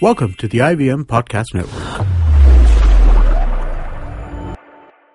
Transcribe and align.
Welcome 0.00 0.34
to 0.34 0.46
the 0.46 0.58
IVM 0.58 1.06
Podcast 1.06 1.54
Network. 1.54 2.06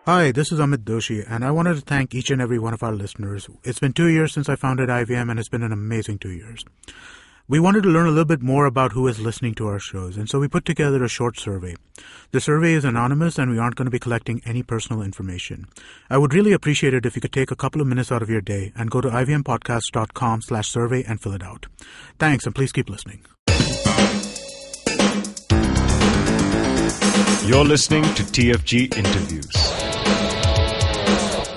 Hi, 0.05 0.33
this 0.33 0.51
is 0.51 0.59
Amit 0.59 0.83
Doshi, 0.83 1.23
and 1.25 1.45
I 1.45 1.51
wanted 1.51 1.75
to 1.75 1.81
thank 1.81 2.13
each 2.13 2.29
and 2.29 2.41
every 2.41 2.59
one 2.59 2.73
of 2.73 2.83
our 2.83 2.91
listeners. 2.91 3.47
It's 3.63 3.79
been 3.79 3.93
two 3.93 4.09
years 4.09 4.33
since 4.33 4.49
I 4.49 4.57
founded 4.57 4.89
IVM, 4.89 5.31
and 5.31 5.39
it's 5.39 5.47
been 5.47 5.63
an 5.63 5.71
amazing 5.71 6.19
two 6.19 6.33
years. 6.33 6.65
We 7.47 7.61
wanted 7.61 7.83
to 7.83 7.89
learn 7.89 8.07
a 8.07 8.09
little 8.09 8.25
bit 8.25 8.41
more 8.41 8.65
about 8.65 8.91
who 8.91 9.07
is 9.07 9.21
listening 9.21 9.55
to 9.55 9.67
our 9.67 9.79
shows, 9.79 10.17
and 10.17 10.29
so 10.29 10.37
we 10.37 10.49
put 10.49 10.65
together 10.65 11.01
a 11.01 11.07
short 11.07 11.39
survey. 11.39 11.75
The 12.31 12.41
survey 12.41 12.73
is 12.73 12.83
anonymous, 12.83 13.39
and 13.39 13.49
we 13.49 13.59
aren't 13.59 13.75
going 13.77 13.85
to 13.85 13.89
be 13.89 13.99
collecting 13.99 14.41
any 14.45 14.63
personal 14.63 15.01
information. 15.01 15.67
I 16.09 16.17
would 16.17 16.33
really 16.33 16.51
appreciate 16.51 16.93
it 16.93 17.05
if 17.05 17.15
you 17.15 17.21
could 17.21 17.31
take 17.31 17.51
a 17.51 17.55
couple 17.55 17.79
of 17.79 17.87
minutes 17.87 18.11
out 18.11 18.21
of 18.21 18.29
your 18.29 18.41
day 18.41 18.73
and 18.75 18.91
go 18.91 18.99
to 18.99 19.07
ivmpodcast.com 19.09 20.41
slash 20.41 20.67
survey 20.67 21.05
and 21.05 21.21
fill 21.21 21.35
it 21.35 21.43
out. 21.43 21.67
Thanks, 22.19 22.45
and 22.45 22.53
please 22.53 22.73
keep 22.73 22.89
listening. 22.89 23.23
You're 27.45 27.65
listening 27.65 28.03
to 28.15 28.23
TFG 28.23 28.95
Interviews. 28.95 29.51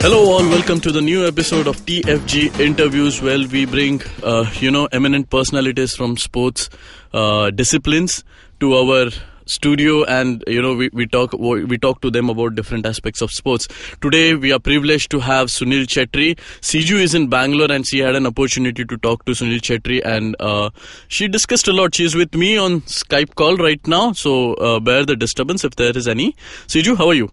Hello, 0.03 0.33
all. 0.33 0.49
Welcome 0.49 0.81
to 0.81 0.91
the 0.91 1.01
new 1.01 1.25
episode 1.25 1.69
of 1.69 1.77
TFG 1.87 2.59
Interviews. 2.59 3.23
Well, 3.23 3.47
we 3.47 3.67
bring, 3.67 4.03
uh, 4.25 4.51
you 4.59 4.73
know, 4.73 4.87
eminent 4.87 5.31
personalities 5.31 5.95
from 5.95 6.17
sports 6.17 6.71
uh, 7.15 7.51
disciplines 7.51 8.25
to 8.59 8.75
our 8.75 9.11
studio 9.47 10.05
and 10.05 10.43
you 10.47 10.61
know 10.61 10.75
we, 10.75 10.91
we 10.93 11.07
talk 11.07 11.33
we 11.33 11.79
talk 11.79 12.01
to 12.01 12.11
them 12.11 12.29
about 12.29 12.55
different 12.55 12.87
aspects 12.87 13.21
of 13.21 13.31
sports 13.31 13.69
today 14.01 14.35
we 14.35 14.53
are 14.53 14.59
privileged 14.59 15.11
to 15.11 15.21
have 15.21 15.49
sunil 15.49 15.87
Chhetri 15.87 16.35
siju 16.61 17.01
is 17.01 17.15
in 17.15 17.29
bangalore 17.29 17.71
and 17.71 17.87
she 17.87 18.01
had 18.01 18.17
an 18.17 18.27
opportunity 18.27 18.85
to 18.85 18.97
talk 18.99 19.25
to 19.25 19.33
sunil 19.33 19.61
Chhetri 19.61 20.05
and 20.05 20.37
uh, 20.41 20.71
she 21.09 21.29
discussed 21.29 21.69
a 21.69 21.73
lot 21.73 21.95
she 21.95 22.05
is 22.05 22.15
with 22.15 22.35
me 22.35 22.57
on 22.59 22.81
skype 22.83 23.35
call 23.35 23.57
right 23.57 23.87
now 23.87 24.13
so 24.13 24.55
uh, 24.55 24.79
bear 24.81 25.05
the 25.05 25.17
disturbance 25.17 25.65
if 25.65 25.77
there 25.77 25.97
is 25.97 26.09
any 26.09 26.35
siju 26.67 26.97
how 26.97 27.09
are 27.09 27.15
you 27.15 27.31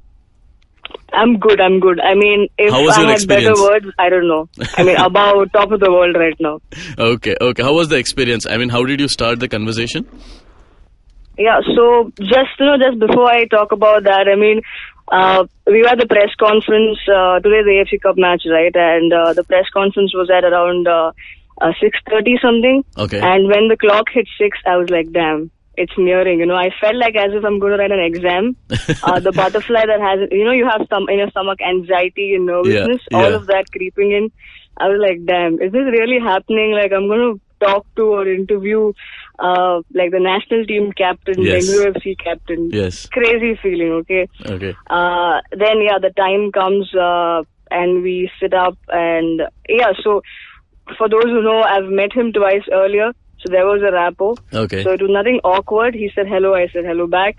I'm 1.14 1.38
good. 1.38 1.62
I'm 1.62 1.80
good. 1.80 2.00
I 2.02 2.16
mean, 2.16 2.50
if 2.58 2.74
I 2.74 3.12
had 3.12 3.28
better 3.28 3.54
words, 3.54 3.86
I 4.00 4.10
don't 4.10 4.28
know. 4.28 4.50
I 4.78 4.84
mean, 4.84 4.96
about 5.10 5.54
top 5.54 5.72
of 5.72 5.80
the 5.80 5.92
world 5.92 6.16
right 6.16 6.36
now. 6.40 6.60
okay 6.98 7.36
okay 7.40 7.64
how 7.64 7.74
was 7.74 7.90
the 7.90 7.98
experience 7.98 8.46
i 8.46 8.58
mean 8.58 8.70
how 8.70 8.84
did 8.84 9.00
you 9.00 9.08
start 9.08 9.40
the 9.40 9.48
conversation 9.48 10.08
Yeah. 11.38 11.60
So 11.76 12.12
just 12.20 12.60
you 12.60 12.66
know, 12.66 12.78
just 12.78 13.00
before 13.00 13.28
I 13.28 13.46
talk 13.46 13.72
about 13.72 14.04
that, 14.04 14.28
I 14.28 14.36
mean, 14.36 14.62
uh, 15.12 15.46
we 15.68 15.82
were 15.82 15.90
at 15.90 16.00
the 16.00 16.08
press 16.08 16.30
conference 16.40 17.00
uh, 17.08 17.40
today, 17.40 17.64
the 17.64 17.86
AFC 17.86 18.02
Cup 18.02 18.18
match, 18.18 18.44
right? 18.50 18.76
And 18.76 19.12
uh, 19.12 19.34
the 19.34 19.44
press 19.44 19.66
conference 19.74 20.14
was 20.14 20.30
at 20.30 20.44
around 20.44 20.88
uh, 20.88 21.12
uh, 21.62 21.74
six 21.82 21.98
thirty 22.10 22.38
something. 22.42 22.84
Okay. 22.98 23.20
And 23.20 23.48
when 23.48 23.68
the 23.68 23.78
clock 23.78 24.08
hit 24.14 24.28
six, 24.38 24.58
I 24.66 24.78
was 24.78 24.90
like, 24.90 25.12
damn. 25.12 25.52
It's 25.76 25.94
nearing, 25.98 26.38
you 26.38 26.46
know. 26.46 26.54
I 26.54 26.70
felt 26.80 26.94
like 26.98 27.16
as 27.16 27.34
if 27.34 27.44
I'm 27.44 27.58
going 27.58 27.72
to 27.72 27.80
write 27.80 27.92
an 27.92 28.00
exam. 28.00 28.56
uh, 28.70 29.20
the 29.20 29.32
butterfly 29.32 29.88
that 29.88 30.00
has, 30.00 30.30
you 30.32 30.46
know, 30.46 30.52
you 30.52 30.70
have 30.70 30.86
some 30.88 31.10
in 31.10 31.18
your 31.18 31.32
stomach 31.32 31.62
anxiety 31.68 32.36
and 32.36 32.46
nervousness, 32.46 33.02
all 33.12 33.32
yeah. 33.32 33.36
of 33.36 33.48
that 33.48 33.72
creeping 33.72 34.12
in. 34.12 34.32
I 34.78 34.88
was 34.88 35.00
like, 35.02 35.26
damn, 35.26 35.56
is 35.56 35.72
this 35.72 35.90
really 35.90 36.20
happening? 36.20 36.74
Like, 36.74 36.92
I'm 36.92 37.08
going 37.08 37.40
to 37.40 37.66
talk 37.66 37.86
to 37.96 38.04
or 38.04 38.28
interview, 38.28 38.94
uh, 39.40 39.82
like 39.94 40.12
the 40.12 40.20
national 40.20 40.66
team 40.66 40.92
captain, 40.92 41.42
Yes. 41.42 41.66
Bengaluru 41.66 41.96
FC 41.96 42.18
captain. 42.18 42.70
yes 42.72 43.08
Crazy 43.08 43.58
feeling, 43.62 43.92
okay? 44.02 44.28
okay 44.46 44.76
Uh, 44.90 45.42
then, 45.52 45.82
yeah, 45.82 45.98
the 46.00 46.12
time 46.16 46.52
comes, 46.52 46.94
uh, 46.94 47.44
and 47.72 48.04
we 48.04 48.30
sit 48.40 48.54
up 48.54 48.78
and, 48.90 49.42
yeah, 49.68 49.92
so 50.04 50.22
for 50.98 51.10
those 51.10 51.24
who 51.26 51.42
know, 51.42 51.62
I've 51.62 51.86
met 51.90 52.14
him 52.14 52.32
twice 52.34 52.64
earlier. 52.72 53.12
So 53.46 53.52
there 53.52 53.66
was 53.66 53.82
a 53.82 53.92
rapport. 53.92 54.36
okay 54.54 54.84
So 54.84 54.92
it 54.92 55.02
was 55.02 55.12
nothing 55.12 55.40
awkward. 55.44 55.96
He 55.96 56.10
said 56.16 56.28
hello, 56.28 56.54
I 56.56 56.68
said 56.70 56.86
hello 56.86 57.08
back. 57.08 57.36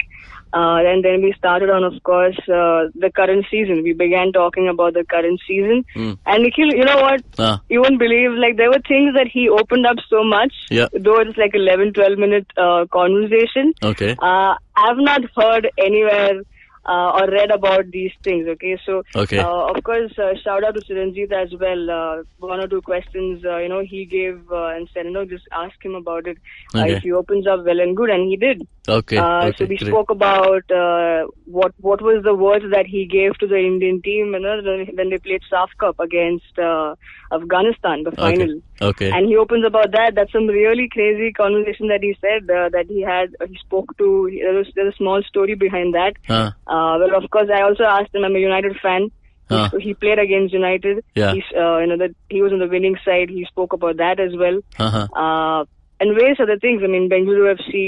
Uh, 0.54 0.78
and 0.90 1.04
then 1.04 1.20
we 1.20 1.34
started 1.36 1.68
on, 1.68 1.82
of 1.82 2.00
course, 2.04 2.38
uh, 2.48 2.86
the 2.94 3.10
current 3.14 3.44
season. 3.50 3.82
We 3.82 3.92
began 3.92 4.32
talking 4.32 4.68
about 4.68 4.94
the 4.94 5.04
current 5.04 5.40
season. 5.48 5.84
Mm. 5.96 6.18
And 6.26 6.42
Nikhil, 6.44 6.72
you 6.80 6.84
know 6.84 7.00
what? 7.06 7.24
ah 7.38 7.60
You 7.68 7.82
won't 7.82 7.98
believe, 7.98 8.32
like, 8.44 8.56
there 8.56 8.70
were 8.70 8.82
things 8.86 9.14
that 9.14 9.28
he 9.36 9.48
opened 9.48 9.86
up 9.92 9.96
so 10.08 10.22
much. 10.22 10.54
Yeah. 10.70 10.88
Though 10.92 11.18
it's 11.20 11.36
like 11.36 11.54
11, 11.54 11.94
12 11.94 12.18
minute 12.18 12.46
uh, 12.56 12.86
conversation. 12.98 13.74
okay 13.82 14.14
Uh, 14.30 14.54
I've 14.76 14.98
not 14.98 15.22
heard 15.36 15.70
anywhere 15.78 16.42
uh, 16.86 17.10
or 17.18 17.28
read 17.30 17.50
about 17.50 17.90
these 17.90 18.12
things. 18.22 18.46
Okay, 18.48 18.78
so 18.84 19.02
Okay. 19.14 19.38
uh, 19.38 19.66
of 19.74 19.82
course, 19.84 20.12
uh, 20.18 20.32
shout 20.42 20.64
out 20.64 20.74
to 20.74 20.80
Chiranjeev 20.82 21.32
as 21.32 21.50
well. 21.58 21.90
Uh, 21.90 22.22
one 22.38 22.60
or 22.60 22.68
two 22.68 22.82
questions, 22.82 23.44
uh, 23.44 23.58
you 23.58 23.68
know, 23.68 23.82
he 23.88 24.04
gave 24.04 24.40
uh, 24.50 24.68
and 24.76 24.88
said, 24.92 25.06
you 25.06 25.12
know, 25.12 25.24
just 25.24 25.44
ask 25.52 25.74
him 25.84 25.94
about 25.94 26.26
it. 26.26 26.38
Uh, 26.74 26.84
Okay. 26.84 26.92
if 26.96 27.02
he 27.02 27.12
opens 27.12 27.46
up 27.46 27.64
well 27.64 27.80
and 27.80 27.96
good, 27.96 28.10
and 28.10 28.28
he 28.28 28.36
did. 28.36 28.62
okay 28.88 29.18
Uh, 29.18 29.46
okay 29.46 29.54
so 29.58 29.64
we 29.66 29.76
great. 29.76 29.90
spoke 29.90 30.10
about 30.10 30.70
uh, 30.70 31.26
what 31.46 31.72
what 31.80 32.00
was 32.02 32.22
the 32.24 32.34
words 32.34 32.64
that 32.72 32.86
he 32.86 33.06
gave 33.06 33.36
to 33.38 33.46
the 33.46 33.56
Indian 33.56 34.00
team, 34.02 34.32
you 34.34 34.40
know, 34.40 34.60
when 34.62 34.86
when 34.96 35.10
they 35.10 35.18
played 35.18 35.42
SAFF 35.50 35.70
Cup 35.78 35.98
against 36.00 36.58
uh, 36.58 36.94
Afghanistan, 37.32 38.02
the 38.04 38.12
final. 38.12 38.60
Okay 38.80 39.10
And 39.10 39.26
he 39.26 39.36
opens 39.36 39.64
about 39.66 39.92
that. 39.92 40.14
That's 40.14 40.32
some 40.32 40.46
really 40.46 40.88
crazy 40.88 41.32
conversation 41.32 41.88
that 41.88 42.02
he 42.02 42.16
said 42.20 42.50
uh, 42.50 42.68
that 42.70 42.86
he 42.88 43.00
had. 43.02 43.34
He 43.48 43.56
spoke 43.58 43.96
to. 43.98 44.30
There 44.42 44.54
was 44.54 44.66
there's 44.74 44.94
a 44.94 44.96
small 44.96 45.22
story 45.22 45.54
behind 45.54 45.94
that. 45.94 46.14
Ah, 46.28 46.54
Uh, 46.66 46.98
well, 47.00 47.14
of 47.22 47.30
course, 47.30 47.48
I 47.52 47.62
also 47.62 47.84
asked 47.84 48.14
him. 48.14 48.24
I'm 48.24 48.34
a 48.36 48.38
United 48.40 48.76
fan. 48.80 49.02
He- 49.50 49.54
Ah. 49.60 49.70
He 49.86 49.92
played 49.94 50.18
against 50.18 50.54
United. 50.54 51.04
Yeah. 51.14 51.34
He's, 51.34 51.48
uh, 51.62 51.78
you 51.78 51.86
know 51.88 51.96
that 52.02 52.12
he 52.30 52.40
was 52.42 52.52
on 52.52 52.60
the 52.64 52.66
winning 52.74 52.96
side. 53.04 53.28
He 53.38 53.44
spoke 53.44 53.72
about 53.78 53.98
that 53.98 54.18
as 54.18 54.36
well. 54.44 54.60
uh-huh. 54.78 55.06
Uh, 55.24 55.64
and 56.00 56.14
various 56.18 56.40
other 56.40 56.58
things. 56.58 56.82
I 56.82 56.88
mean, 56.92 57.08
Bengaluru 57.10 57.50
FC 57.56 57.82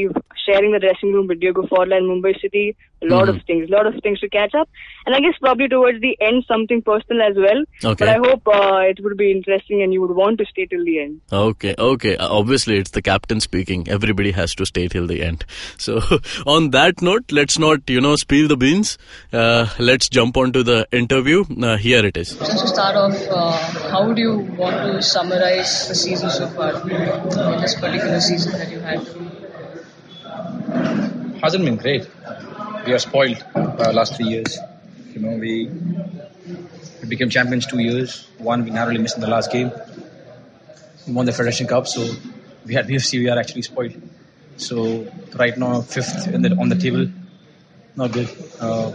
sharing 0.47 0.73
the 0.73 0.79
dressing 0.79 1.13
room 1.15 1.27
with 1.27 1.41
Diego 1.41 1.63
Forlan, 1.71 2.05
Mumbai 2.11 2.39
City. 2.41 2.77
A 3.09 3.15
lot 3.15 3.27
Mm-hmm. 3.29 3.37
of 3.39 3.45
things. 3.47 3.69
A 3.69 3.73
lot 3.73 3.87
of 3.87 3.95
things 4.03 4.21
to 4.21 4.29
catch 4.29 4.55
up. 4.55 4.69
And 5.07 5.15
I 5.15 5.21
guess 5.21 5.35
probably 5.41 5.69
towards 5.69 6.01
the 6.01 6.17
end, 6.21 6.45
something 6.49 6.83
personal 6.83 7.23
as 7.23 7.37
well. 7.37 7.65
Okay. 7.93 8.05
But 8.05 8.09
I 8.09 8.17
hope 8.17 8.47
uh, 8.47 8.79
it 8.91 8.99
would 9.03 9.17
be 9.17 9.31
interesting 9.31 9.83
and 9.83 9.93
you 9.93 10.01
would 10.01 10.11
want 10.17 10.39
to 10.39 10.47
stay 10.47 10.67
till 10.67 10.85
the 10.85 11.01
end. 11.01 11.21
Okay, 11.33 11.75
okay. 11.79 12.17
Uh, 12.17 12.29
Obviously, 12.29 12.79
it's 12.79 12.91
the 12.91 13.03
captain 13.03 13.41
speaking. 13.41 13.89
Everybody 13.89 14.33
has 14.33 14.55
to 14.57 14.67
stay 14.67 14.89
till 14.89 15.07
the 15.07 15.23
end. 15.23 15.45
So, 15.79 16.01
on 16.47 16.71
that 16.71 17.01
note, 17.03 17.31
let's 17.31 17.59
not, 17.59 17.89
you 17.89 18.01
know, 18.01 18.17
spill 18.17 18.49
the 18.49 18.57
beans. 18.57 18.99
Uh, 19.33 19.67
let's 19.79 20.09
jump 20.09 20.37
on 20.37 20.53
to 20.53 20.63
the 20.63 20.87
interview. 20.91 21.45
Uh, 21.63 21.77
here 21.77 22.05
it 22.05 22.17
is. 22.17 22.31
Just 22.37 22.59
to 22.59 22.67
start 22.69 22.97
off, 22.97 23.15
uh, 23.31 23.53
how 23.91 24.07
would 24.09 24.19
you 24.19 24.39
want 24.59 24.77
to 24.77 25.03
summarize 25.03 25.89
the 25.89 25.95
season 25.95 26.31
so 26.31 26.49
far? 26.49 26.73
In 26.89 27.61
this 27.61 27.75
particular 27.79 28.21
season 28.21 28.53
that 28.59 28.71
you 28.71 28.81
had? 28.81 29.07
hasn't 31.43 31.65
been 31.65 31.77
great. 31.77 32.09
We 32.87 32.93
are 32.93 33.01
spoiled 33.01 33.45
by 33.53 33.91
last 33.91 34.15
three 34.15 34.27
years. 34.27 34.61
You 35.13 35.21
know, 35.21 35.37
we, 35.37 35.69
we 37.03 37.09
became 37.09 37.29
champions 37.29 37.67
two 37.67 37.81
years. 37.81 38.29
One, 38.39 38.65
we 38.65 38.71
narrowly 38.71 38.99
missed 38.99 39.17
in 39.17 39.23
the 39.23 39.29
last 39.29 39.51
game. 39.51 39.73
We 41.05 41.13
won 41.13 41.27
the 41.27 41.33
Federation 41.33 41.67
Cup, 41.67 41.89
so 41.89 42.09
we 42.65 42.75
had 42.75 42.87
BFC. 42.87 43.19
We 43.19 43.29
are 43.29 43.39
actually 43.41 43.63
spoiled. 43.63 44.01
So 44.57 45.05
right 45.35 45.59
now, 45.59 45.81
fifth 45.81 46.27
the, 46.27 46.57
on 46.61 46.69
the 46.69 46.77
table, 46.77 47.09
not 47.97 48.13
good. 48.13 48.29
Uh, 48.61 48.93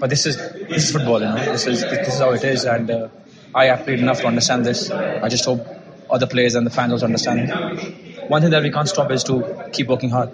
but 0.00 0.10
this 0.10 0.26
is 0.26 0.36
this 0.36 0.86
is 0.86 0.90
football, 0.90 1.20
you 1.20 1.26
know. 1.26 1.52
This 1.52 1.68
is 1.68 1.82
this 1.82 2.14
is 2.14 2.18
how 2.18 2.32
it 2.32 2.42
is, 2.42 2.64
and 2.64 2.90
uh, 2.90 3.08
I 3.54 3.66
have 3.66 3.84
played 3.84 4.00
enough 4.00 4.20
to 4.22 4.26
understand 4.26 4.66
this. 4.66 4.90
I 4.90 5.28
just 5.28 5.44
hope 5.44 5.64
other 6.10 6.26
players 6.26 6.56
and 6.56 6.66
the 6.66 6.70
fans 6.70 6.92
also 6.92 7.06
understand 7.06 7.38
it. 7.40 8.28
One 8.28 8.42
thing 8.42 8.50
that 8.50 8.64
we 8.64 8.72
can't 8.72 8.88
stop 8.88 9.12
is 9.12 9.22
to 9.24 9.68
keep 9.72 9.86
working 9.86 10.10
hard, 10.10 10.30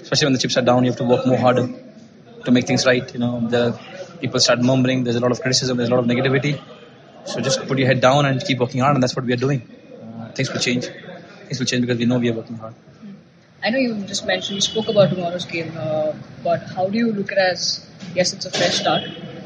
especially 0.00 0.26
when 0.26 0.32
the 0.32 0.38
chips 0.38 0.56
are 0.56 0.62
down. 0.62 0.84
You 0.84 0.92
have 0.92 0.98
to 1.00 1.04
work 1.04 1.26
more 1.26 1.36
harder 1.36 1.68
to 2.44 2.50
make 2.50 2.66
things 2.66 2.86
right. 2.86 3.12
You 3.12 3.20
know, 3.20 3.40
the 3.48 3.78
people 4.20 4.40
start 4.40 4.60
murmuring. 4.60 5.04
There's 5.04 5.16
a 5.16 5.20
lot 5.20 5.32
of 5.32 5.40
criticism. 5.40 5.76
There's 5.76 5.88
a 5.88 5.94
lot 5.94 6.00
of 6.00 6.06
negativity. 6.06 6.60
So 7.24 7.40
just 7.40 7.66
put 7.66 7.78
your 7.78 7.86
head 7.86 8.00
down 8.00 8.26
and 8.26 8.44
keep 8.44 8.58
working 8.58 8.80
hard, 8.80 8.94
and 8.94 9.02
that's 9.02 9.14
what 9.14 9.24
we 9.24 9.32
are 9.32 9.42
doing. 9.46 9.62
Uh, 10.02 10.32
things 10.32 10.50
will 10.52 10.60
change. 10.60 10.86
Things 10.86 11.58
will 11.58 11.66
change 11.66 11.82
because 11.82 11.98
we 11.98 12.06
know 12.06 12.18
we 12.18 12.30
are 12.30 12.34
working 12.34 12.56
hard. 12.56 12.74
I 13.62 13.70
know 13.70 13.78
you 13.78 13.94
just 14.06 14.24
mentioned 14.24 14.54
you 14.54 14.60
spoke 14.60 14.88
about 14.88 15.10
tomorrow's 15.10 15.44
game, 15.44 15.72
uh, 15.76 16.12
but 16.44 16.62
how 16.62 16.88
do 16.88 16.96
you 16.96 17.12
look 17.12 17.32
at 17.32 17.38
it 17.38 17.52
as 17.52 17.86
yes, 18.14 18.32
it's 18.32 18.46
a 18.46 18.50
fresh 18.50 18.78
start. 18.80 19.02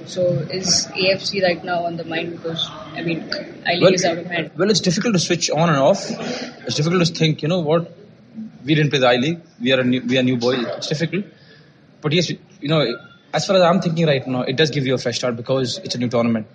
So 0.06 0.22
is 0.58 0.86
AFC 0.88 1.42
right 1.42 1.64
now 1.64 1.84
on 1.86 1.96
the 1.96 2.04
mind 2.04 2.32
because 2.32 2.68
I 2.94 3.02
mean, 3.02 3.30
I 3.66 3.74
league 3.74 3.94
is 3.94 4.04
out 4.04 4.18
of 4.18 4.26
hand. 4.26 4.50
Well, 4.56 4.70
it's 4.70 4.80
difficult 4.80 5.14
to 5.14 5.20
switch 5.20 5.50
on 5.50 5.68
and 5.68 5.78
off. 5.78 6.04
It's 6.66 6.74
difficult 6.74 7.06
to 7.06 7.12
think, 7.12 7.42
you 7.42 7.48
know 7.48 7.60
what? 7.60 7.96
We 8.64 8.74
didn't 8.74 8.90
play 8.90 8.98
the 8.98 9.08
I 9.08 9.16
League. 9.16 9.40
We 9.60 9.72
are 9.72 9.80
a 9.80 9.84
new, 9.84 10.02
we 10.02 10.18
are 10.18 10.22
new 10.22 10.36
boys. 10.36 10.64
It's 10.76 10.88
difficult. 10.88 11.24
But 12.02 12.12
yes, 12.12 12.30
you 12.30 12.68
know, 12.68 12.84
as 13.32 13.46
far 13.46 13.56
as 13.56 13.62
I'm 13.62 13.80
thinking 13.80 14.06
right 14.06 14.26
now, 14.26 14.42
it 14.42 14.56
does 14.56 14.70
give 14.70 14.86
you 14.86 14.94
a 14.94 14.98
fresh 14.98 15.16
start 15.16 15.36
because 15.36 15.78
it's 15.78 15.94
a 15.94 15.98
new 15.98 16.08
tournament. 16.08 16.46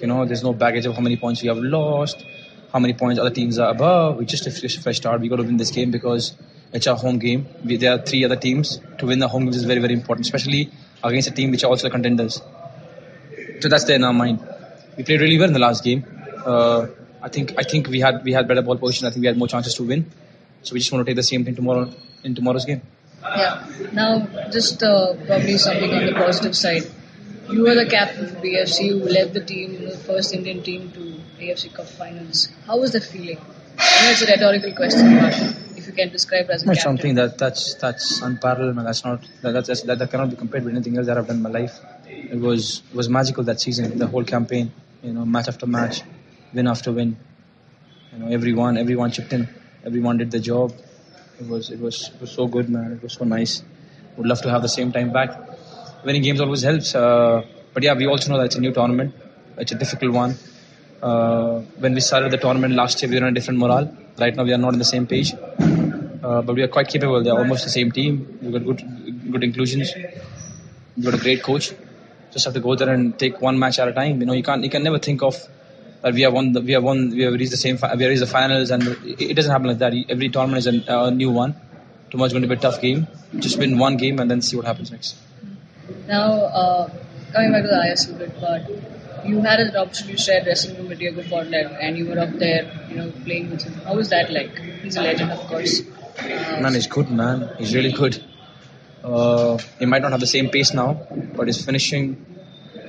You 0.00 0.06
know, 0.06 0.24
there's 0.24 0.42
no 0.42 0.52
baggage 0.52 0.86
of 0.86 0.94
how 0.94 1.00
many 1.00 1.16
points 1.16 1.42
we 1.42 1.48
have 1.48 1.58
lost, 1.58 2.24
how 2.72 2.78
many 2.78 2.94
points 2.94 3.20
other 3.20 3.30
teams 3.30 3.58
are 3.58 3.70
above. 3.70 4.16
We 4.16 4.24
just 4.24 4.46
a 4.46 4.50
fresh, 4.50 4.78
fresh 4.78 4.96
start. 4.96 5.20
We 5.20 5.28
got 5.28 5.36
to 5.36 5.42
win 5.42 5.56
this 5.56 5.70
game 5.70 5.90
because 5.90 6.34
it's 6.72 6.86
our 6.86 6.96
home 6.96 7.18
game. 7.18 7.46
We, 7.64 7.76
there 7.76 7.92
are 7.92 7.98
three 7.98 8.24
other 8.24 8.36
teams. 8.36 8.80
To 8.98 9.06
win 9.06 9.18
the 9.18 9.28
home 9.28 9.44
games 9.44 9.56
is 9.56 9.64
very, 9.64 9.80
very 9.80 9.94
important, 9.94 10.26
especially 10.26 10.70
against 11.02 11.28
a 11.28 11.32
team 11.32 11.50
which 11.50 11.64
are 11.64 11.68
also 11.68 11.90
contenders. 11.90 12.40
So 13.60 13.68
that's 13.68 13.84
there 13.84 13.96
in 13.96 14.04
our 14.04 14.12
mind. 14.12 14.40
We 14.96 15.04
played 15.04 15.20
really 15.20 15.38
well 15.38 15.48
in 15.48 15.52
the 15.52 15.58
last 15.60 15.82
game. 15.82 16.04
Uh, 16.46 16.86
I 17.22 17.28
think 17.28 17.54
I 17.58 17.62
think 17.62 17.88
we 17.88 18.00
had 18.00 18.22
we 18.24 18.32
had 18.32 18.46
better 18.46 18.62
ball 18.62 18.76
position. 18.76 19.06
I 19.06 19.10
think 19.10 19.22
we 19.22 19.26
had 19.26 19.36
more 19.36 19.48
chances 19.48 19.74
to 19.74 19.82
win. 19.82 20.10
So 20.62 20.74
we 20.74 20.80
just 20.80 20.92
want 20.92 21.04
to 21.04 21.10
take 21.10 21.16
the 21.16 21.22
same 21.22 21.44
thing 21.44 21.54
tomorrow 21.56 21.90
in 22.22 22.34
tomorrow's 22.34 22.64
game. 22.64 22.82
Yeah. 23.24 23.66
Now, 23.92 24.26
just 24.50 24.82
uh, 24.82 25.14
probably 25.26 25.58
something 25.58 25.92
on 25.92 26.06
the 26.06 26.12
positive 26.12 26.56
side. 26.56 26.84
You 27.50 27.62
were 27.62 27.74
the 27.74 27.86
captain 27.88 28.28
for 28.28 28.36
BFC. 28.36 28.86
You 28.86 28.96
led 28.96 29.34
the 29.34 29.44
team, 29.44 29.84
the 29.84 29.96
first 29.96 30.34
Indian 30.34 30.62
team 30.62 30.90
to 30.92 31.20
AFC 31.40 31.72
Cup 31.72 31.86
finals. 31.86 32.48
How 32.66 32.78
was 32.78 32.92
that 32.92 33.04
feeling? 33.04 33.38
I 33.78 34.04
know 34.04 34.10
it's 34.12 34.22
a 34.22 34.26
rhetorical 34.26 34.72
question, 34.74 35.18
but 35.18 35.34
if 35.76 35.86
you 35.86 35.92
can 35.92 36.10
describe 36.10 36.46
it 36.48 36.50
as 36.50 36.62
a 36.62 36.66
captain. 36.66 36.82
something 36.82 37.14
that 37.16 37.38
that's 37.38 37.74
that's 37.74 38.22
unparalleled, 38.22 38.76
man. 38.76 38.84
That's 38.84 39.04
not 39.04 39.26
that, 39.42 39.66
that's, 39.66 39.82
that, 39.82 39.98
that 39.98 40.10
cannot 40.10 40.30
be 40.30 40.36
compared 40.36 40.64
with 40.64 40.74
anything 40.74 40.96
else 40.96 41.06
that 41.06 41.18
I've 41.18 41.26
done 41.26 41.36
in 41.36 41.42
my 41.42 41.50
life. 41.50 41.78
It 42.06 42.38
was 42.38 42.82
it 42.90 42.96
was 42.96 43.08
magical 43.08 43.44
that 43.44 43.60
season, 43.60 43.98
the 43.98 44.06
whole 44.06 44.24
campaign. 44.24 44.72
You 45.02 45.12
know, 45.12 45.24
match 45.26 45.48
after 45.48 45.66
match, 45.66 46.02
win 46.54 46.66
after 46.66 46.92
win. 46.92 47.16
You 48.12 48.18
know, 48.20 48.28
everyone 48.28 48.78
everyone 48.78 49.10
chipped 49.10 49.32
in, 49.32 49.48
everyone 49.84 50.18
did 50.18 50.30
the 50.30 50.40
job. 50.40 50.72
It 51.44 51.50
was 51.50 51.70
it 51.70 51.80
was 51.80 51.96
it 52.14 52.20
was 52.20 52.30
so 52.32 52.46
good, 52.46 52.68
man. 52.74 52.92
It 52.92 53.02
was 53.02 53.12
so 53.12 53.24
nice. 53.24 53.62
Would 54.16 54.26
love 54.26 54.40
to 54.42 54.50
have 54.50 54.62
the 54.62 54.68
same 54.74 54.92
time 54.92 55.12
back. 55.12 55.30
Winning 56.04 56.22
games 56.22 56.40
always 56.40 56.62
helps, 56.62 56.94
uh, 56.94 57.42
but 57.74 57.82
yeah, 57.82 57.94
we 57.94 58.06
also 58.06 58.30
know 58.30 58.38
that 58.38 58.46
it's 58.46 58.56
a 58.56 58.60
new 58.60 58.72
tournament. 58.72 59.14
It's 59.58 59.72
a 59.72 59.74
difficult 59.74 60.12
one. 60.12 60.36
Uh, 61.02 61.60
when 61.84 61.92
we 61.92 62.00
started 62.00 62.30
the 62.30 62.38
tournament 62.38 62.74
last 62.74 63.02
year, 63.02 63.10
we 63.10 63.18
were 63.18 63.26
on 63.26 63.32
a 63.32 63.34
different 63.34 63.58
morale. 63.58 63.94
Right 64.18 64.34
now, 64.34 64.44
we 64.44 64.54
are 64.54 64.58
not 64.58 64.72
on 64.72 64.78
the 64.78 64.90
same 64.92 65.06
page. 65.06 65.32
Uh, 65.34 66.40
but 66.40 66.54
we 66.54 66.62
are 66.62 66.68
quite 66.68 66.88
capable. 66.88 67.22
They're 67.22 67.38
almost 67.38 67.64
the 67.64 67.70
same 67.70 67.92
team. 67.92 68.38
We've 68.40 68.52
got 68.52 68.64
good, 68.64 69.32
good 69.32 69.44
inclusions. 69.44 69.92
We've 70.96 71.04
got 71.04 71.14
a 71.14 71.18
great 71.18 71.42
coach. 71.42 71.72
Just 72.32 72.46
have 72.46 72.54
to 72.54 72.60
go 72.60 72.74
there 72.74 72.88
and 72.88 73.18
take 73.18 73.40
one 73.42 73.58
match 73.58 73.78
at 73.78 73.88
a 73.88 73.92
time. 73.92 74.20
You 74.20 74.26
know, 74.26 74.32
you 74.32 74.42
can't, 74.42 74.64
you 74.64 74.70
can 74.70 74.82
never 74.82 74.98
think 74.98 75.22
of 75.22 75.36
that 76.04 76.12
we 76.12 76.20
have 76.22 76.34
won, 76.34 76.52
the, 76.52 76.60
we 76.60 76.72
have 76.72 76.82
won, 76.84 77.10
we 77.10 77.22
have 77.22 77.32
reached 77.32 77.50
the 77.50 77.56
same, 77.56 77.78
fi- 77.78 77.94
we 77.94 78.02
have 78.02 78.10
reached 78.10 78.20
the 78.20 78.26
finals, 78.26 78.70
and 78.70 78.82
it, 78.86 79.20
it 79.30 79.34
doesn't 79.34 79.50
happen 79.50 79.68
like 79.68 79.78
that. 79.78 79.92
Every 80.10 80.28
tournament 80.28 80.58
is 80.58 80.66
a, 80.66 80.94
a 80.94 81.10
new 81.10 81.30
one. 81.30 81.54
Tomorrow's 82.10 82.32
going 82.32 82.42
to 82.42 82.48
be 82.48 82.54
a 82.54 82.58
tough 82.58 82.80
game. 82.80 83.06
Just 83.38 83.58
win 83.58 83.78
one 83.78 83.96
game 83.96 84.18
and 84.20 84.30
then 84.30 84.42
see 84.42 84.54
what 84.56 84.66
happens 84.66 84.90
next. 84.92 85.16
Now, 86.06 86.30
uh, 86.62 86.88
coming 87.32 87.52
back 87.52 87.62
to 87.62 87.68
the 87.68 87.80
ISL 87.88 88.18
bit, 88.18 88.38
but 88.40 89.26
you 89.26 89.40
had 89.40 89.60
an 89.60 89.74
opportunity 89.76 90.16
to 90.16 90.22
share 90.22 90.44
dressing 90.44 90.76
room 90.76 90.88
with 90.90 90.98
Diego 90.98 91.22
Forlan, 91.22 91.76
and 91.80 91.96
you 91.96 92.06
were 92.06 92.18
up 92.18 92.32
there, 92.34 92.70
you 92.90 92.96
know, 92.96 93.10
playing 93.24 93.50
with 93.50 93.62
him. 93.62 93.72
How 93.86 93.94
was 93.96 94.10
that 94.10 94.30
like? 94.30 94.58
He's 94.82 94.96
a 94.96 95.02
legend, 95.02 95.32
of 95.32 95.40
course. 95.48 95.80
Uh, 95.80 96.60
Man, 96.60 96.74
he's 96.74 96.86
good, 96.86 97.10
man. 97.10 97.50
He's 97.58 97.74
really 97.74 97.92
good. 97.92 98.22
Uh, 99.02 99.58
he 99.78 99.86
might 99.86 100.02
not 100.02 100.12
have 100.12 100.20
the 100.20 100.26
same 100.26 100.50
pace 100.50 100.74
now, 100.74 100.94
but 101.34 101.46
his 101.46 101.64
finishing, 101.64 102.24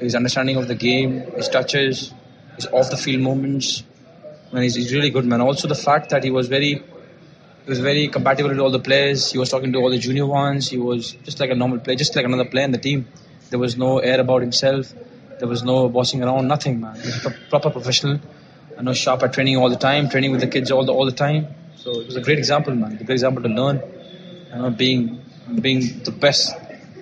his 0.01 0.15
understanding 0.15 0.57
of 0.57 0.67
the 0.67 0.75
game, 0.75 1.21
his 1.38 1.47
touches, 1.50 2.13
his 2.55 2.67
off 2.67 2.89
the 2.89 2.97
field 2.97 3.21
moments, 3.21 3.83
man, 4.51 4.63
he's, 4.63 4.75
he's 4.75 4.93
really 4.93 5.09
good, 5.09 5.25
man. 5.25 5.41
Also, 5.41 5.67
the 5.67 5.75
fact 5.75 6.09
that 6.09 6.23
he 6.23 6.31
was 6.31 6.47
very, 6.47 6.73
he 6.73 7.69
was 7.69 7.79
very 7.79 8.07
compatible 8.07 8.49
with 8.49 8.59
all 8.59 8.71
the 8.71 8.79
players. 8.79 9.31
He 9.31 9.37
was 9.37 9.49
talking 9.49 9.73
to 9.73 9.79
all 9.79 9.89
the 9.89 9.97
junior 9.97 10.25
ones. 10.25 10.69
He 10.69 10.77
was 10.77 11.11
just 11.23 11.39
like 11.39 11.49
a 11.49 11.55
normal 11.55 11.79
player, 11.79 11.95
just 11.95 12.15
like 12.15 12.25
another 12.25 12.45
player 12.45 12.65
in 12.65 12.71
the 12.71 12.77
team. 12.77 13.07
There 13.49 13.59
was 13.59 13.77
no 13.77 13.99
air 13.99 14.19
about 14.19 14.41
himself. 14.41 14.93
There 15.39 15.47
was 15.47 15.63
no 15.63 15.89
bossing 15.89 16.23
around, 16.23 16.47
nothing, 16.47 16.79
man. 16.79 16.95
He 16.95 17.07
was 17.07 17.25
a 17.25 17.31
proper 17.49 17.69
professional. 17.69 18.19
I 18.77 18.81
know 18.81 18.93
sharp 18.93 19.23
at 19.23 19.33
training 19.33 19.57
all 19.57 19.69
the 19.69 19.77
time, 19.77 20.09
training 20.09 20.31
with 20.31 20.41
the 20.41 20.47
kids 20.47 20.71
all 20.71 20.85
the 20.85 20.93
all 20.93 21.05
the 21.05 21.11
time. 21.11 21.47
So 21.75 21.99
it 21.99 22.07
was 22.07 22.15
a 22.15 22.21
great 22.21 22.37
example, 22.37 22.73
man. 22.73 22.93
A 22.93 22.97
great 22.97 23.11
example 23.11 23.43
to 23.43 23.49
learn. 23.49 23.81
You 24.51 24.61
know, 24.61 24.69
being 24.69 25.21
being 25.61 26.03
the 26.03 26.11
best, 26.11 26.55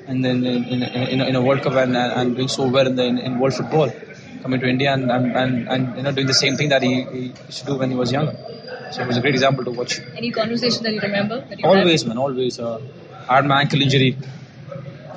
and 0.08 0.24
then 0.24 0.46
in, 0.46 0.64
in, 0.66 0.84
in, 0.84 1.22
a, 1.22 1.26
in 1.26 1.36
a 1.36 1.42
World 1.42 1.62
Cup 1.62 1.74
and, 1.74 1.96
and 1.96 2.36
doing 2.36 2.48
so 2.48 2.68
well 2.68 2.86
in, 2.88 2.96
the, 2.96 3.06
in, 3.06 3.18
in 3.18 3.40
world 3.40 3.54
football, 3.54 3.90
coming 4.44 4.60
to 4.64 4.68
India 4.68 4.94
and, 4.94 5.10
and, 5.10 5.26
and, 5.42 5.70
and 5.74 5.98
you 5.98 6.04
know 6.04 6.12
doing 6.12 6.28
the 6.28 6.40
same 6.46 6.56
thing 6.58 6.70
that 6.74 6.84
he, 6.88 6.94
he 7.16 7.22
used 7.50 7.60
to 7.62 7.66
do 7.66 7.76
when 7.82 7.90
he 7.90 7.98
was 8.04 8.12
young. 8.12 8.28
So 8.92 9.02
it 9.04 9.08
was 9.08 9.18
a 9.18 9.22
great 9.22 9.36
example 9.40 9.64
to 9.66 9.72
watch. 9.72 10.00
any 10.16 10.32
conversation 10.32 10.84
that 10.84 10.94
you 10.94 11.02
remember? 11.02 11.40
That 11.50 11.60
you 11.60 11.68
had? 11.68 11.78
Always, 11.78 12.06
man, 12.06 12.18
always. 12.18 12.60
Uh, 12.60 12.80
I 13.30 13.38
had 13.38 13.46
my 13.46 13.62
ankle 13.62 13.82
injury, 13.82 14.18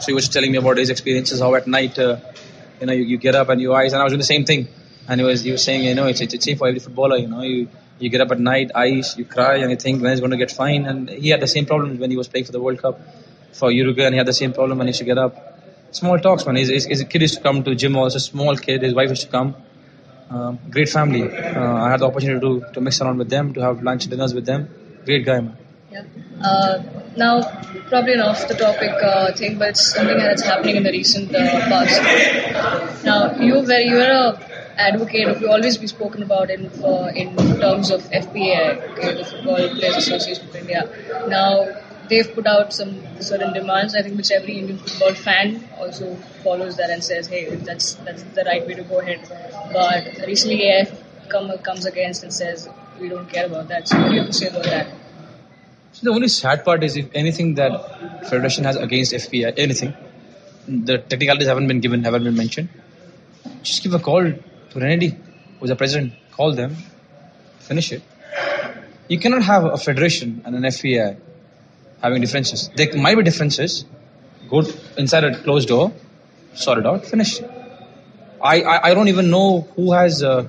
so 0.01 0.07
he 0.07 0.15
was 0.15 0.29
telling 0.29 0.53
me 0.53 0.59
about 0.59 0.79
his 0.79 0.91
experiences. 0.91 1.41
How 1.41 1.55
at 1.57 1.67
night, 1.67 1.99
uh, 1.99 2.17
you 2.81 2.87
know, 2.87 2.93
you, 2.93 3.05
you 3.05 3.19
get 3.19 3.35
up 3.35 3.49
and 3.49 3.61
your 3.61 3.77
eyes, 3.77 3.93
and 3.93 4.01
I 4.01 4.05
was 4.05 4.13
doing 4.13 4.25
the 4.27 4.33
same 4.35 4.45
thing. 4.45 4.69
And 5.09 5.21
he 5.21 5.27
was, 5.27 5.43
he 5.43 5.53
was 5.53 5.63
saying, 5.63 5.85
you 5.85 5.95
know, 5.95 6.07
it's, 6.07 6.21
it's, 6.21 6.35
it's 6.35 6.45
same 6.45 6.57
for 6.57 6.69
every 6.69 6.81
footballer. 6.81 7.17
You 7.17 7.29
know, 7.29 7.43
you 7.43 7.69
you 7.99 8.11
get 8.11 8.21
up 8.21 8.31
at 8.31 8.41
night, 8.41 8.71
eyes, 8.75 9.17
you 9.17 9.25
cry, 9.25 9.57
and 9.57 9.71
you 9.71 9.77
think 9.77 10.03
when 10.03 10.11
he's 10.11 10.21
going 10.21 10.33
to 10.33 10.37
get 10.37 10.51
fine. 10.51 10.87
And 10.87 11.09
he 11.09 11.31
had 11.31 11.41
the 11.41 11.47
same 11.47 11.67
problem 11.67 11.99
when 11.99 12.11
he 12.11 12.17
was 12.17 12.29
playing 12.29 12.47
for 12.47 12.53
the 12.53 12.61
World 12.61 12.81
Cup 12.81 13.01
for 13.53 13.71
Uruguay, 13.71 14.05
and 14.05 14.15
he 14.15 14.19
had 14.19 14.27
the 14.27 14.35
same 14.35 14.53
problem 14.53 14.79
when 14.79 14.87
he 14.87 14.91
used 14.91 14.99
to 14.99 15.05
get 15.05 15.19
up. 15.19 15.56
Small 15.91 16.19
talks, 16.19 16.47
man. 16.47 16.57
His, 16.57 16.69
his, 16.69 16.85
his 16.87 17.05
kid 17.05 17.23
used 17.23 17.37
to 17.37 17.43
come 17.43 17.63
to 17.65 17.75
gym 17.75 17.97
also, 17.97 18.19
small 18.19 18.57
kid. 18.57 18.83
His 18.83 18.95
wife 18.95 19.09
used 19.11 19.23
to 19.23 19.29
come. 19.29 19.57
Um, 20.29 20.59
great 20.71 20.89
family. 20.89 21.23
Uh, 21.23 21.75
I 21.75 21.91
had 21.91 22.01
the 22.01 22.07
opportunity 22.07 22.41
to, 22.41 22.73
to 22.73 22.81
mix 22.81 23.01
around 23.01 23.19
with 23.19 23.31
them, 23.31 23.55
to 23.55 23.61
have 23.61 23.83
lunch, 23.83 24.07
dinners 24.07 24.35
with 24.35 24.45
them. 24.45 24.69
Great 25.05 25.25
guy, 25.25 25.41
man. 25.41 25.57
Yeah. 25.91 26.03
Uh, 26.43 26.83
now, 27.17 27.43
probably 27.89 28.15
an 28.15 28.21
off 28.21 28.47
the 28.49 28.55
topic 28.55 28.91
uh, 29.03 29.33
thing, 29.33 29.59
but 29.59 29.71
it's 29.71 29.95
something 29.95 30.19
that's 30.19 30.43
happening 30.43 30.77
in 30.77 30.83
the 30.83 30.91
recent 30.91 31.35
uh, 31.35 31.61
past. 31.71 33.05
Now, 33.05 33.37
you 33.37 33.55
were 33.55 33.79
you 33.79 33.95
were 33.95 34.11
a 34.11 34.47
advocate 34.77 35.29
of 35.29 35.41
you 35.41 35.49
always 35.49 35.79
be 35.79 35.87
spoken 35.87 36.23
about 36.23 36.51
in 36.51 36.67
uh, 36.85 37.11
in 37.15 37.35
terms 37.61 37.91
of 37.91 38.03
FPA, 38.11 38.91
okay, 38.93 39.15
the 39.15 39.25
Football 39.25 39.69
Players 39.77 39.97
Association 39.97 40.49
of 40.49 40.57
India. 40.57 40.91
Now, 41.29 41.67
they've 42.09 42.33
put 42.35 42.47
out 42.47 42.73
some 42.73 42.93
certain 43.21 43.53
demands. 43.53 43.95
I 43.95 44.03
think 44.03 44.17
which 44.17 44.31
every 44.31 44.59
Indian 44.59 44.79
football 44.79 45.15
fan 45.15 45.69
also 45.79 46.15
follows 46.45 46.77
that 46.77 46.91
and 46.91 47.03
says, 47.03 47.27
"Hey, 47.27 47.43
that's 47.71 47.95
that's 48.07 48.23
the 48.39 48.45
right 48.45 48.67
way 48.67 48.75
to 48.75 48.83
go 48.83 49.01
ahead." 49.01 49.21
But 49.73 50.27
recently, 50.27 50.69
AF 50.71 50.93
come, 51.29 51.51
comes 51.59 51.87
against 51.87 52.23
and 52.23 52.33
says, 52.33 52.69
"We 53.01 53.09
don't 53.09 53.29
care 53.29 53.47
about 53.47 53.69
that." 53.69 53.89
So, 53.89 54.01
what 54.01 54.09
do 54.09 54.15
you 54.15 54.21
have 54.21 54.31
to 54.31 54.39
say 54.41 54.49
about 54.49 54.65
that? 54.65 54.87
So 55.93 56.07
the 56.09 56.15
only 56.15 56.29
sad 56.29 56.65
part 56.65 56.85
is 56.85 56.97
if 56.97 57.09
anything 57.15 57.55
that 57.55 57.73
Federation 58.29 58.65
has 58.65 58.77
against 58.77 59.15
FPI, 59.15 59.53
anything, 59.57 59.95
the 60.69 60.99
technicalities 60.99 61.49
haven't 61.49 61.69
been 61.69 61.81
given, 61.81 62.05
haven't 62.05 62.25
been 62.25 62.37
mentioned. 62.37 62.69
Just 63.63 63.83
give 63.83 63.95
a 63.95 63.99
call 63.99 64.25
to 64.25 64.79
Renedy, 64.85 65.17
who's 65.59 65.71
the 65.71 65.77
president. 65.77 66.13
Call 66.33 66.53
them, 66.53 66.77
finish 67.61 67.93
it. 67.93 68.03
You 69.09 69.19
cannot 69.19 69.43
have 69.45 69.65
a 69.65 69.79
federation 69.79 70.43
and 70.45 70.55
an 70.55 70.65
FPI 70.65 71.17
having 72.03 72.21
differences. 72.21 72.71
There 72.77 72.97
might 72.97 73.17
be 73.17 73.23
differences. 73.23 73.85
Go 74.49 74.63
inside 74.97 75.25
a 75.25 75.43
closed 75.43 75.69
door, 75.69 75.93
sort 76.55 76.79
it 76.79 76.87
out, 76.87 77.07
finish. 77.07 77.41
I, 78.43 78.63
I, 78.63 78.91
I 78.91 78.95
don't 78.95 79.09
even 79.09 79.31
know 79.31 79.63
who 79.77 79.93
has 79.93 80.23
uh, 80.23 80.49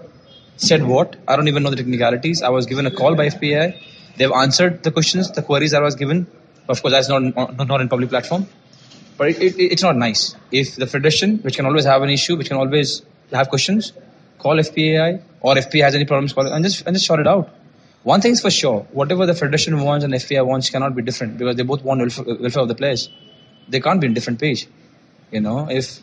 said 0.58 0.84
what. 0.84 1.16
I 1.28 1.36
don't 1.36 1.48
even 1.48 1.64
know 1.64 1.70
the 1.70 1.78
technicalities. 1.78 2.42
I 2.42 2.50
was 2.50 2.66
given 2.66 2.86
a 2.86 2.92
call 2.92 3.16
by 3.16 3.28
FPI. 3.28 3.82
They've 4.18 4.32
answered 4.32 4.84
the 4.84 4.92
questions, 4.92 5.32
the 5.32 5.42
queries 5.42 5.74
I 5.74 5.80
was 5.80 5.96
given. 5.96 6.28
Of 6.68 6.82
course, 6.82 6.94
that's 6.94 7.10
not 7.10 7.22
not, 7.68 7.82
in 7.82 7.90
public 7.90 8.10
platform. 8.10 8.48
But 9.18 9.30
it, 9.30 9.42
it, 9.42 9.60
it's 9.60 9.84
not 9.84 9.96
nice. 9.96 10.36
If 10.52 10.76
the 10.76 10.86
federation, 10.86 11.38
which 11.40 11.56
can 11.56 11.66
always 11.66 11.86
have 11.86 12.02
an 12.02 12.10
issue, 12.10 12.36
which 12.38 12.50
can 12.50 12.58
always 12.58 13.02
have 13.32 13.50
questions, 13.50 13.94
call 14.38 14.58
FPAI 14.58 15.22
or 15.42 15.56
FPA 15.56 15.84
has 15.84 15.96
any 15.96 16.06
problems, 16.06 16.34
call 16.34 16.46
it 16.46 16.52
and 16.52 16.64
just 16.64 16.86
and 16.86 16.96
just 16.96 17.06
sort 17.06 17.20
it 17.20 17.28
out. 17.28 17.50
One 18.04 18.22
thing 18.22 18.32
is 18.34 18.42
for 18.42 18.52
sure: 18.52 18.82
whatever 18.92 19.26
the 19.26 19.34
federation 19.34 19.80
wants 19.82 20.06
and 20.06 20.14
FPI 20.14 20.46
wants 20.46 20.70
cannot 20.70 20.96
be 20.96 21.02
different 21.02 21.38
because 21.38 21.56
they 21.56 21.64
both 21.64 21.84
want 21.84 22.00
welfare, 22.00 22.62
of 22.62 22.68
the 22.68 22.76
players. 22.76 23.10
They 23.68 23.80
can't 23.80 24.00
be 24.00 24.08
in 24.08 24.14
different 24.14 24.40
page. 24.40 24.68
You 25.32 25.42
know, 25.42 25.70
if 25.70 26.00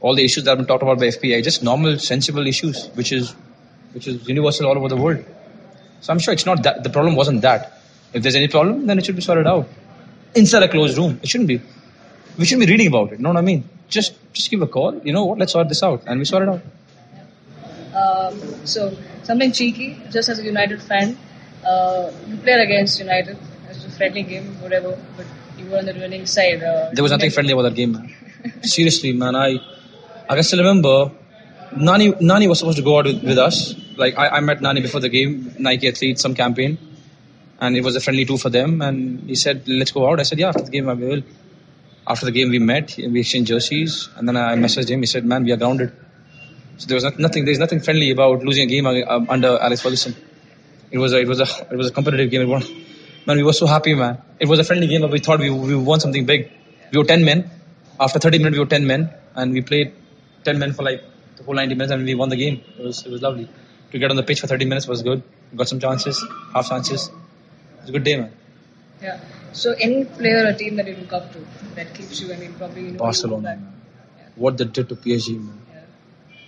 all 0.00 0.14
the 0.14 0.24
issues 0.24 0.44
that 0.44 0.50
have 0.50 0.58
been 0.58 0.66
talked 0.66 0.82
about 0.82 0.98
by 0.98 1.06
FPI, 1.06 1.42
just 1.42 1.62
normal, 1.62 1.98
sensible 1.98 2.46
issues, 2.46 2.88
which 2.94 3.12
is 3.12 3.34
which 3.92 4.06
is 4.06 4.28
universal 4.28 4.66
all 4.66 4.76
over 4.76 4.88
the 4.88 4.96
world. 4.96 5.24
So 6.00 6.12
I'm 6.12 6.18
sure 6.18 6.34
it's 6.34 6.46
not 6.46 6.62
that 6.64 6.82
the 6.82 6.90
problem 6.90 7.16
wasn't 7.16 7.42
that. 7.42 7.80
If 8.12 8.22
there's 8.22 8.36
any 8.36 8.48
problem, 8.48 8.86
then 8.86 8.98
it 8.98 9.06
should 9.06 9.16
be 9.16 9.22
sorted 9.22 9.46
out 9.46 9.68
inside 10.34 10.62
a 10.62 10.68
closed 10.68 10.96
room. 10.98 11.18
It 11.22 11.28
shouldn't 11.28 11.48
be. 11.48 11.60
We 12.36 12.44
shouldn't 12.44 12.66
be 12.66 12.72
reading 12.72 12.88
about 12.88 13.12
it. 13.12 13.18
You 13.18 13.22
know 13.22 13.30
what 13.30 13.38
I 13.38 13.42
mean? 13.42 13.68
Just 13.88 14.14
just 14.32 14.50
give 14.50 14.62
a 14.62 14.66
call. 14.66 15.00
You 15.04 15.12
know 15.12 15.24
what? 15.24 15.38
Let's 15.38 15.52
sort 15.52 15.68
this 15.68 15.82
out, 15.82 16.02
and 16.06 16.18
we 16.18 16.24
sort 16.24 16.42
it 16.42 16.48
out. 16.48 16.62
Um, 17.94 18.66
so 18.66 18.96
something 19.22 19.50
cheeky, 19.52 20.00
just 20.10 20.28
as 20.28 20.38
a 20.38 20.44
United 20.44 20.82
fan, 20.82 21.16
uh, 21.64 22.10
you 22.26 22.36
played 22.38 22.60
against 22.60 22.98
United. 22.98 23.36
It 23.36 23.68
was 23.68 23.84
a 23.84 23.90
friendly 23.90 24.22
game, 24.22 24.60
whatever, 24.60 24.98
but 25.16 25.26
you 25.58 25.66
were 25.70 25.78
on 25.78 25.86
the 25.86 25.94
winning 25.94 26.26
side. 26.26 26.62
Uh, 26.62 26.90
There 26.92 27.02
was 27.02 27.12
nothing 27.12 27.30
friendly 27.30 27.52
about 27.52 27.62
that 27.62 27.74
game, 27.74 27.92
man. 27.92 28.14
Seriously, 28.62 29.12
man. 29.12 29.34
I 29.36 29.58
I 30.28 30.34
can 30.34 30.42
still 30.42 30.60
remember. 30.60 31.10
Nani 31.76 32.14
Nani 32.20 32.48
was 32.48 32.58
supposed 32.60 32.78
to 32.78 32.82
go 32.84 32.98
out 32.98 33.04
with, 33.04 33.22
with 33.22 33.38
us. 33.38 33.74
Like 33.96 34.16
I, 34.16 34.28
I 34.28 34.40
met 34.40 34.60
Nani 34.62 34.80
before 34.80 35.00
the 35.00 35.08
game, 35.08 35.54
Nike 35.58 35.88
Athlete, 35.88 36.18
some 36.18 36.34
campaign, 36.34 36.78
and 37.60 37.76
it 37.76 37.84
was 37.84 37.94
a 37.96 38.00
friendly 38.00 38.24
two 38.24 38.38
for 38.38 38.48
them. 38.48 38.80
And 38.80 39.28
he 39.28 39.34
said, 39.34 39.68
"Let's 39.68 39.92
go 39.92 40.08
out." 40.08 40.18
I 40.20 40.22
said, 40.22 40.38
"Yeah." 40.38 40.48
After 40.48 40.62
the 40.62 40.70
game, 40.70 40.88
I 40.88 40.94
will. 40.94 41.22
After 42.06 42.24
the 42.24 42.32
game, 42.32 42.48
we 42.50 42.58
met, 42.58 42.96
we 42.96 43.20
exchanged 43.20 43.48
jerseys, 43.48 44.08
and 44.16 44.26
then 44.26 44.36
I 44.38 44.54
messaged 44.56 44.88
him. 44.88 45.00
He 45.00 45.06
said, 45.06 45.26
"Man, 45.26 45.44
we 45.44 45.52
are 45.52 45.58
grounded." 45.58 45.92
So 46.78 46.86
there 46.86 46.94
was 46.94 47.04
not, 47.04 47.18
nothing. 47.18 47.44
There's 47.44 47.58
nothing 47.58 47.80
friendly 47.80 48.10
about 48.12 48.42
losing 48.44 48.64
a 48.64 48.66
game 48.66 48.86
uh, 48.86 49.20
under 49.28 49.58
Alex 49.58 49.82
Ferguson. 49.82 50.14
It 50.90 50.98
was 50.98 51.12
a, 51.12 51.20
it 51.20 51.28
was 51.28 51.40
a, 51.40 51.46
it 51.70 51.76
was 51.76 51.88
a 51.88 51.92
competitive 51.92 52.30
game. 52.30 52.42
It 52.42 52.48
was, 52.48 52.70
man, 53.26 53.36
we 53.36 53.42
were 53.42 53.52
so 53.52 53.66
happy, 53.66 53.94
man. 53.94 54.18
It 54.40 54.48
was 54.48 54.58
a 54.58 54.64
friendly 54.64 54.86
game, 54.86 55.02
but 55.02 55.10
we 55.10 55.18
thought 55.18 55.38
we, 55.40 55.50
we 55.50 55.76
won 55.76 56.00
something 56.00 56.24
big. 56.24 56.50
We 56.92 56.98
were 56.98 57.04
10 57.04 57.24
men. 57.24 57.50
After 58.00 58.18
30 58.18 58.38
minutes, 58.38 58.54
we 58.54 58.60
were 58.60 58.70
10 58.70 58.86
men, 58.86 59.10
and 59.34 59.52
we 59.52 59.60
played 59.60 59.92
10 60.44 60.58
men 60.58 60.72
for 60.72 60.82
like 60.82 61.02
the 61.36 61.42
whole 61.42 61.54
90 61.54 61.74
minutes, 61.74 61.92
and 61.92 62.04
we 62.04 62.14
won 62.14 62.28
the 62.28 62.36
game. 62.36 62.62
It 62.78 62.82
was, 62.82 63.04
it 63.04 63.10
was 63.10 63.22
lovely. 63.22 63.48
To 63.90 63.98
get 63.98 64.10
on 64.10 64.16
the 64.16 64.22
pitch 64.22 64.40
for 64.40 64.46
30 64.46 64.64
minutes 64.66 64.86
was 64.86 65.02
good. 65.02 65.22
We 65.50 65.58
got 65.58 65.68
some 65.68 65.80
chances, 65.80 66.24
half 66.54 66.68
chances. 66.68 67.08
It 67.08 67.80
was 67.80 67.88
a 67.90 67.92
good 67.92 68.04
day, 68.04 68.16
man. 68.16 68.32
Yeah. 69.02 69.20
So 69.52 69.74
any 69.78 70.04
player 70.04 70.46
or 70.46 70.52
team 70.52 70.76
that 70.76 70.86
you 70.86 70.96
look 70.96 71.12
up 71.12 71.32
to 71.32 71.38
that 71.74 71.94
keeps 71.94 72.20
you, 72.20 72.32
I 72.32 72.36
mean, 72.36 72.52
probably 72.54 72.82
you 72.82 72.90
know, 72.92 72.98
Barcelona, 72.98 73.42
back. 73.42 73.58
man. 73.60 73.72
What 74.36 74.58
they 74.58 74.64
did 74.64 74.88
to 74.90 74.96
PSG, 74.96 75.38
man. 75.38 75.60
Yeah. 75.72 75.80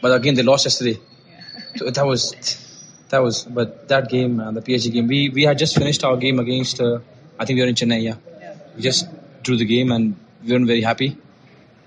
But 0.00 0.12
again, 0.12 0.35
they 0.35 0.42
lost 0.42 0.66
yesterday. 0.66 0.99
Yeah. 1.28 1.40
So 1.76 1.90
that 1.90 2.06
was, 2.06 2.35
that 3.11 3.23
was. 3.23 3.45
But 3.45 3.88
that 3.88 4.09
game, 4.09 4.38
man, 4.38 4.55
the 4.55 4.62
PSG 4.62 4.93
game. 4.93 5.07
We 5.07 5.29
we 5.29 5.43
had 5.43 5.59
just 5.59 5.76
finished 5.76 6.05
our 6.05 6.17
game 6.17 6.38
against. 6.38 6.81
Uh, 6.81 7.00
I 7.38 7.45
think 7.45 7.57
we 7.57 7.62
were 7.62 7.69
in 7.69 7.75
Chennai. 7.75 8.02
Yeah. 8.02 8.17
yeah. 8.40 8.57
We 8.75 8.83
just 8.83 9.07
drew 9.43 9.57
the 9.57 9.64
game 9.64 9.93
and 9.93 10.17
we 10.43 10.52
weren't 10.52 10.67
very 10.67 10.83
happy. 10.83 11.17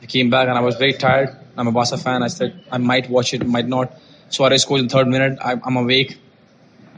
We 0.01 0.07
came 0.07 0.29
back 0.29 0.47
and 0.47 0.57
I 0.57 0.61
was 0.61 0.75
very 0.75 0.93
tired. 0.93 1.35
I'm 1.57 1.67
a 1.67 1.71
Barca 1.71 1.97
fan. 1.97 2.23
I 2.23 2.27
said 2.27 2.61
I 2.71 2.77
might 2.77 3.09
watch 3.09 3.33
it, 3.33 3.45
might 3.45 3.67
not. 3.67 3.93
Suarez 4.29 4.63
scores 4.63 4.81
in 4.81 4.87
the 4.87 4.93
third 4.93 5.07
minute. 5.07 5.39
I, 5.41 5.59
I'm 5.63 5.77
awake. 5.77 6.17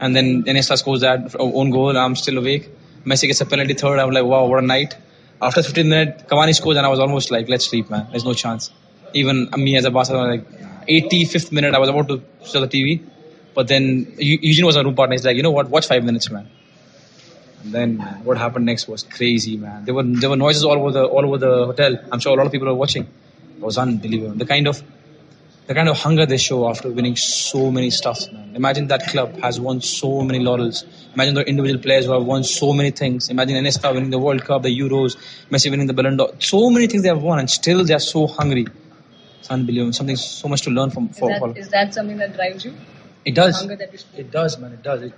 And 0.00 0.14
then 0.14 0.44
Iniesta 0.44 0.76
scores 0.76 1.00
that 1.00 1.36
own 1.38 1.70
goal. 1.70 1.96
I'm 1.96 2.16
still 2.16 2.38
awake. 2.38 2.68
Messi 3.04 3.26
gets 3.28 3.40
a 3.40 3.46
penalty 3.46 3.74
third. 3.74 3.98
I'm 3.98 4.10
like, 4.10 4.24
wow, 4.24 4.46
what 4.46 4.62
a 4.62 4.66
night. 4.66 4.96
After 5.40 5.62
15 5.62 5.88
minutes, 5.88 6.22
Cavani 6.24 6.54
scores 6.54 6.76
and 6.76 6.86
I 6.86 6.88
was 6.88 6.98
almost 6.98 7.30
like, 7.30 7.48
let's 7.48 7.66
sleep, 7.66 7.90
man. 7.90 8.06
There's 8.10 8.24
no 8.24 8.32
chance. 8.32 8.70
Even 9.12 9.48
me 9.56 9.76
as 9.76 9.84
a 9.84 9.90
Barca 9.90 10.14
like 10.14 10.46
85th 10.88 11.52
minute, 11.52 11.74
I 11.74 11.78
was 11.78 11.88
about 11.90 12.08
to 12.08 12.22
switch 12.40 12.70
the 12.70 12.76
TV. 12.76 13.06
But 13.56 13.68
then 13.68 13.84
Eu- 14.18 14.38
Eugene 14.42 14.66
was 14.66 14.76
a 14.76 14.84
room 14.84 14.94
partner. 14.94 15.14
He's 15.14 15.24
like, 15.24 15.36
you 15.36 15.42
know 15.42 15.50
what? 15.58 15.68
Watch 15.70 15.86
five 15.88 16.04
minutes, 16.04 16.30
man. 16.30 16.46
And 17.62 17.72
then 17.76 17.98
what 18.22 18.36
happened 18.38 18.66
next 18.66 18.86
was 18.86 19.02
crazy, 19.02 19.56
man. 19.56 19.84
There 19.86 19.94
were 19.94 20.02
there 20.04 20.30
were 20.30 20.36
noises 20.36 20.64
all 20.64 20.78
over 20.82 20.92
the 20.92 21.04
all 21.04 21.24
over 21.28 21.38
the 21.38 21.54
hotel. 21.70 21.96
I'm 22.12 22.20
sure 22.20 22.34
a 22.34 22.36
lot 22.36 22.46
of 22.46 22.52
people 22.52 22.68
were 22.68 22.74
watching. 22.84 23.04
It 23.04 23.62
was 23.68 23.78
unbelievable. 23.78 24.34
The 24.36 24.46
kind 24.46 24.68
of 24.68 24.82
the 25.66 25.74
kind 25.74 25.88
of 25.88 25.96
hunger 25.98 26.26
they 26.26 26.36
show 26.36 26.58
after 26.68 26.90
winning 26.90 27.16
so 27.16 27.70
many 27.76 27.88
stuffs, 27.90 28.30
man. 28.30 28.52
Imagine 28.54 28.86
that 28.88 29.08
club 29.08 29.38
has 29.46 29.58
won 29.58 29.80
so 29.80 30.10
many 30.22 30.38
laurels. 30.38 30.84
Imagine 31.14 31.34
the 31.34 31.44
individual 31.54 31.80
players 31.82 32.04
who 32.04 32.12
have 32.12 32.24
won 32.24 32.44
so 32.44 32.72
many 32.72 32.90
things. 32.92 33.30
Imagine 33.30 33.56
Iniesta 33.64 33.92
winning 33.92 34.10
the 34.10 34.18
World 34.26 34.44
Cup, 34.44 34.62
the 34.62 34.78
Euros, 34.80 35.16
Messi 35.50 35.70
winning 35.70 35.88
the 35.88 35.94
Ballon 35.94 36.16
d'Or. 36.18 36.30
So 36.38 36.70
many 36.70 36.86
things 36.86 37.02
they 37.02 37.08
have 37.08 37.22
won, 37.22 37.40
and 37.40 37.50
still 37.50 37.84
they 37.84 37.94
are 37.94 38.04
so 38.14 38.26
hungry. 38.28 38.66
It's 39.40 39.50
unbelievable. 39.50 39.92
Something 39.92 40.16
so 40.16 40.46
much 40.46 40.62
to 40.62 40.70
learn 40.70 40.90
from. 40.90 41.08
Is 41.08 41.18
For, 41.18 41.30
that, 41.30 41.40
for 41.40 41.56
is 41.58 41.68
that 41.70 41.94
something 41.94 42.18
that 42.18 42.34
drives 42.34 42.64
you? 42.64 42.74
It 43.26 43.34
does. 43.34 43.58
Hunger 43.58 43.76
that 43.76 43.92
you 43.92 43.98
It 44.16 44.30
does, 44.30 44.58
man. 44.58 44.72
It 44.72 44.82
does. 44.82 45.02
It, 45.02 45.12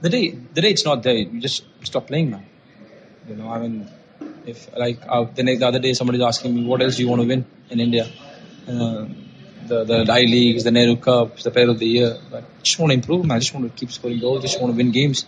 the 0.00 0.08
day, 0.08 0.30
the 0.30 0.60
day 0.60 0.70
it's 0.70 0.84
not 0.84 1.02
there, 1.02 1.14
you 1.16 1.40
just 1.40 1.64
stop 1.82 2.06
playing, 2.06 2.30
man. 2.30 2.44
You 3.28 3.36
know, 3.36 3.48
I 3.50 3.58
mean, 3.60 3.88
if 4.46 4.76
like 4.76 4.98
uh, 5.08 5.24
the, 5.24 5.42
next, 5.42 5.60
the 5.60 5.68
other 5.68 5.78
day 5.78 5.92
somebody's 5.92 6.22
asking 6.22 6.54
me, 6.54 6.64
what 6.64 6.82
else 6.82 6.96
do 6.96 7.02
you 7.02 7.08
want 7.08 7.22
to 7.22 7.28
win 7.28 7.44
in 7.70 7.80
India? 7.80 8.06
Uh, 8.66 9.06
the 9.66 9.84
the 9.84 10.06
I 10.12 10.22
leagues, 10.22 10.64
the 10.64 10.70
Nehru 10.70 10.96
Cups, 10.96 11.44
the 11.44 11.50
Player 11.50 11.70
of 11.70 11.78
the 11.78 11.86
Year. 11.86 12.16
But 12.30 12.44
I 12.44 12.62
just 12.62 12.78
want 12.78 12.90
to 12.90 12.94
improve, 12.94 13.24
man. 13.24 13.36
I 13.36 13.40
just 13.40 13.54
want 13.54 13.70
to 13.70 13.78
keep 13.78 13.92
scoring 13.92 14.20
goals. 14.20 14.40
I 14.40 14.42
Just 14.42 14.60
want 14.60 14.72
to 14.72 14.76
win 14.76 14.90
games. 14.90 15.26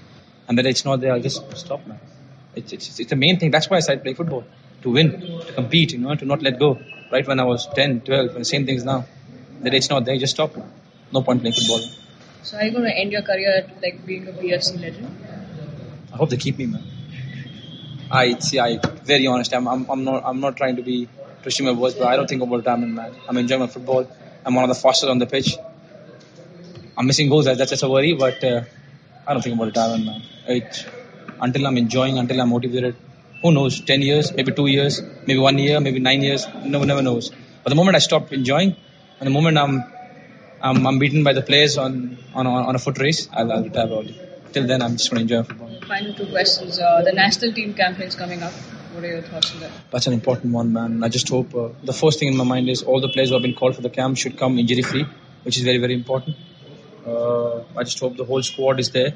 And 0.49 0.59
the 0.59 0.63
day 0.63 0.71
it's 0.71 0.85
not 0.85 1.01
there, 1.01 1.13
I 1.13 1.21
just 1.21 1.57
stop, 1.57 1.87
man. 1.87 2.01
It's, 2.55 2.73
it's, 2.73 2.99
it's 2.99 3.11
the 3.11 3.17
main 3.17 3.39
thing. 3.39 3.51
That's 3.51 3.71
why 3.71 3.77
I 3.77 3.81
started 3.81 4.03
playing 4.03 4.17
football. 4.17 4.45
To 4.83 4.91
win, 4.91 5.21
to 5.47 5.53
compete, 5.53 5.93
you 5.93 5.99
know, 5.99 6.15
to 6.15 6.25
not 6.25 6.43
let 6.43 6.59
go. 6.59 6.81
Right 7.13 7.27
when 7.27 7.39
I 7.39 7.45
was 7.45 7.69
10, 7.75 8.01
12, 8.01 8.31
and 8.31 8.41
the 8.41 8.45
same 8.45 8.67
things 8.67 8.85
now. 8.85 9.05
The 9.63 9.71
day 9.71 9.77
it's 9.77 9.91
not 9.91 10.05
there, 10.05 10.17
just 10.17 10.35
stop. 10.35 10.57
No 11.13 11.23
point 11.23 11.41
playing 11.41 11.55
football. 11.55 11.81
So 12.43 12.57
are 12.57 12.65
you 12.65 12.71
going 12.71 12.85
to 12.85 12.97
end 12.97 13.13
your 13.13 13.23
career 13.23 13.53
at 13.59 13.83
like 13.83 14.05
being 14.07 14.29
a 14.29 14.33
BFC 14.33 14.81
legend? 14.81 15.17
I 16.13 16.17
hope 16.17 16.31
they 16.31 16.37
keep 16.37 16.59
me, 16.59 16.67
man. 16.67 16.85
I 18.11 18.39
see. 18.39 18.59
I 18.59 18.79
very 19.05 19.27
honest. 19.27 19.53
I'm. 19.55 19.69
I'm, 19.69 19.89
I'm 19.89 20.05
not. 20.05 20.23
I'm 20.25 20.41
not 20.41 20.57
trying 20.57 20.77
to 20.77 20.83
be 20.83 21.09
twisting 21.43 21.67
my 21.67 21.73
words, 21.73 21.95
but 21.95 22.09
I 22.09 22.17
don't 22.17 22.29
think 22.29 22.43
about 22.43 22.57
retirement, 22.57 22.93
man. 22.93 23.15
I'm 23.29 23.37
enjoying 23.37 23.61
my 23.61 23.69
football. 23.69 24.11
I'm 24.45 24.55
one 24.55 24.65
of 24.65 24.69
the 24.69 24.81
fastest 24.81 25.11
on 25.11 25.19
the 25.19 25.27
pitch. 25.27 25.57
I'm 26.97 27.07
missing 27.07 27.29
goals. 27.29 27.45
That's 27.45 27.59
that's 27.59 27.71
just 27.71 27.83
a 27.83 27.89
worry, 27.89 28.15
but 28.15 28.43
uh, 28.43 28.63
I 29.27 29.33
don't 29.33 29.43
think 29.43 29.55
about 29.55 29.67
retirement, 29.67 30.05
man. 30.07 30.23
It, 30.49 30.87
until 31.41 31.67
I'm 31.67 31.79
enjoying, 31.79 32.19
until 32.19 32.41
I'm 32.41 32.49
motivated. 32.49 32.97
Who 33.43 33.53
knows? 33.53 33.81
Ten 33.81 34.03
years, 34.03 34.33
maybe 34.35 34.53
two 34.53 34.67
years, 34.67 35.01
maybe 35.27 35.39
one 35.39 35.57
year, 35.59 35.81
maybe 35.81 36.01
nine 36.01 36.23
years. 36.23 36.47
No 36.65 36.81
one 36.81 36.89
never 36.89 37.03
knows. 37.03 37.31
But 37.63 37.71
the 37.71 37.77
moment 37.77 37.97
I 37.97 38.01
stop 38.01 38.33
enjoying, 38.33 38.77
and 39.19 39.27
the 39.27 39.31
moment 39.31 39.57
I'm, 39.57 39.85
I'm, 40.63 40.87
I'm 40.87 40.99
beaten 40.99 41.25
by 41.25 41.33
the 41.33 41.43
players 41.43 41.79
on 41.79 42.19
on, 42.35 42.47
on, 42.47 42.75
a 42.75 42.79
foot 42.79 42.99
race, 42.99 43.29
I'll, 43.33 43.51
I'll 43.53 43.63
retire 43.63 43.87
early. 43.87 44.19
Till 44.53 44.67
then, 44.67 44.83
I'm 44.83 44.97
just 44.97 45.11
going 45.11 45.27
to 45.27 45.35
enjoy 45.35 45.47
football. 45.49 45.71
Final 45.87 46.15
two 46.15 46.27
questions. 46.27 46.79
Uh, 46.79 47.03
the 47.03 47.13
national 47.13 47.53
team 47.53 47.75
campaign's 47.75 48.15
coming 48.15 48.43
up. 48.43 48.53
What 48.93 49.05
are 49.05 49.09
your 49.09 49.23
thoughts 49.23 49.55
on 49.55 49.61
that? 49.61 49.71
That's 49.91 50.07
an 50.09 50.13
important 50.13 50.53
one, 50.53 50.73
man. 50.73 51.05
I 51.05 51.09
just 51.09 51.29
hope 51.29 51.55
uh, 51.55 51.69
the 51.85 51.93
first 51.93 52.19
thing 52.19 52.29
in 52.29 52.37
my 52.37 52.45
mind 52.45 52.69
is 52.69 52.83
all 52.83 53.01
the 53.01 53.09
players 53.09 53.29
who 53.29 53.35
have 53.35 53.43
been 53.43 53.55
called 53.55 53.77
for 53.77 53.83
the 53.83 53.91
camp 53.91 54.19
should 54.19 54.37
come 54.37 54.59
injury 54.59 54.83
free, 54.83 55.07
which 55.45 55.57
is 55.57 55.63
very, 55.63 55.79
very 55.79 55.95
important. 55.95 56.37
Uh, 57.07 57.63
I 57.77 57.85
just 57.85 57.99
hope 58.01 58.17
the 58.17 58.25
whole 58.25 58.43
squad 58.43 58.81
is 58.81 58.91
there, 58.91 59.15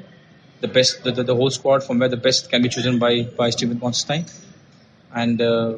the 0.61 0.69
best, 0.69 1.03
the, 1.03 1.11
the, 1.11 1.23
the 1.23 1.35
whole 1.35 1.49
squad 1.49 1.83
from 1.83 1.99
where 1.99 2.09
the 2.09 2.17
best 2.17 2.49
can 2.49 2.61
be 2.61 2.69
chosen 2.69 2.97
by 2.97 3.23
by 3.23 3.49
Stephen 3.49 3.79
Constantine, 3.79 4.25
and 5.13 5.41
uh, 5.41 5.77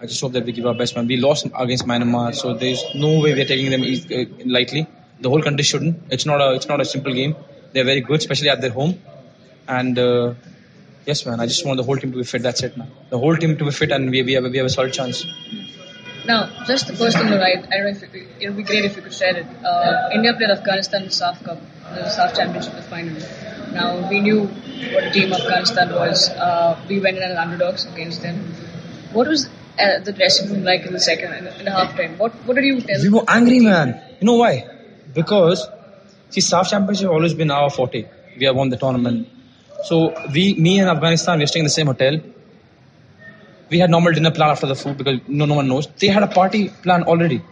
I 0.00 0.06
just 0.06 0.20
hope 0.20 0.32
that 0.32 0.44
we 0.44 0.52
give 0.52 0.66
our 0.66 0.74
best, 0.74 0.94
man. 0.96 1.06
We 1.06 1.16
lost 1.16 1.46
against 1.46 1.86
Myanmar, 1.86 2.34
so 2.34 2.54
there's 2.54 2.84
no 2.94 3.20
way 3.20 3.34
we're 3.34 3.44
taking 3.44 3.70
them 3.70 3.82
uh, 3.82 4.44
lightly. 4.46 4.86
The 5.20 5.28
whole 5.28 5.42
country 5.42 5.64
shouldn't. 5.64 6.02
It's 6.10 6.26
not 6.26 6.40
a 6.40 6.54
it's 6.54 6.68
not 6.68 6.80
a 6.80 6.84
simple 6.84 7.12
game. 7.12 7.34
They're 7.72 7.84
very 7.84 8.00
good, 8.00 8.20
especially 8.20 8.50
at 8.50 8.60
their 8.60 8.70
home, 8.70 9.00
and. 9.66 9.98
Uh, 9.98 10.34
Yes, 11.08 11.24
man. 11.24 11.40
I 11.40 11.46
just 11.46 11.64
want 11.64 11.78
the 11.78 11.84
whole 11.84 11.96
team 11.96 12.10
to 12.12 12.18
be 12.18 12.24
fit. 12.30 12.42
That's 12.42 12.62
it, 12.62 12.76
man. 12.76 12.90
The 13.08 13.18
whole 13.18 13.34
team 13.34 13.56
to 13.56 13.64
be 13.64 13.70
fit, 13.70 13.92
and 13.92 14.10
we, 14.10 14.22
we 14.22 14.34
have 14.34 14.44
a, 14.44 14.50
we 14.50 14.58
have 14.58 14.66
a 14.66 14.68
solid 14.68 14.92
chance. 14.92 15.24
Now, 16.26 16.40
just 16.66 16.86
the 16.86 16.94
first 16.94 17.16
thing, 17.16 17.30
right? 17.30 17.64
I 17.64 17.76
don't 17.76 17.84
know 17.84 17.94
if 17.96 18.02
it, 18.02 18.48
would 18.48 18.56
be 18.58 18.62
great 18.62 18.84
if 18.84 18.96
you 18.96 19.00
could 19.00 19.14
share 19.14 19.34
it. 19.34 19.46
Uh, 19.64 20.10
India 20.12 20.34
played 20.34 20.50
Afghanistan 20.50 21.04
in 21.04 21.08
the 21.08 21.14
SAFF 21.14 21.42
Cup, 21.44 21.58
the 21.94 22.10
SAFF 22.10 22.34
Championship, 22.36 22.74
the 22.74 22.82
final. 22.82 23.16
Now, 23.72 24.06
we 24.10 24.20
knew 24.20 24.40
what 24.92 25.04
a 25.04 25.10
team 25.10 25.32
Afghanistan 25.32 25.94
was. 25.94 26.28
Uh, 26.28 26.78
we 26.90 27.00
went 27.00 27.16
in 27.16 27.22
as 27.22 27.38
underdogs 27.38 27.86
against 27.86 28.20
them. 28.20 28.36
What 29.14 29.28
was 29.28 29.48
uh, 29.78 29.98
the 30.00 30.12
dressing 30.12 30.50
room 30.50 30.64
like 30.64 30.84
in 30.86 30.92
the 30.92 31.00
second, 31.00 31.32
in 31.32 31.64
the, 31.64 31.70
half 31.70 31.96
time? 31.96 32.16
What, 32.18 32.32
what 32.46 32.54
did 32.56 32.64
you 32.64 32.80
tell 32.80 33.00
We 33.02 33.08
were 33.10 33.24
angry, 33.28 33.60
man. 33.60 34.00
You 34.20 34.26
know 34.26 34.34
why? 34.34 34.68
Because, 35.14 35.66
see, 36.30 36.40
SAFF 36.40 36.70
Championship 36.70 37.04
has 37.04 37.10
always 37.10 37.34
been 37.34 37.50
our 37.50 37.70
forte. 37.70 38.06
We 38.38 38.46
have 38.46 38.56
won 38.56 38.68
the 38.70 38.76
tournament. 38.76 39.28
So, 39.84 40.14
we, 40.32 40.54
me 40.54 40.78
and 40.80 40.88
Afghanistan, 40.88 41.38
we 41.38 41.44
are 41.44 41.46
staying 41.46 41.62
in 41.64 41.66
the 41.66 41.70
same 41.70 41.86
hotel. 41.86 42.20
We 43.70 43.78
had 43.78 43.90
normal 43.90 44.12
dinner 44.12 44.30
plan 44.30 44.50
after 44.50 44.66
the 44.66 44.74
food 44.74 44.96
because 44.98 45.20
no, 45.28 45.44
no 45.44 45.54
one 45.54 45.68
knows. 45.68 45.86
They 45.98 46.08
had 46.08 46.22
a 46.22 46.26
party 46.26 46.68
plan 46.68 47.02
already. 47.04 47.42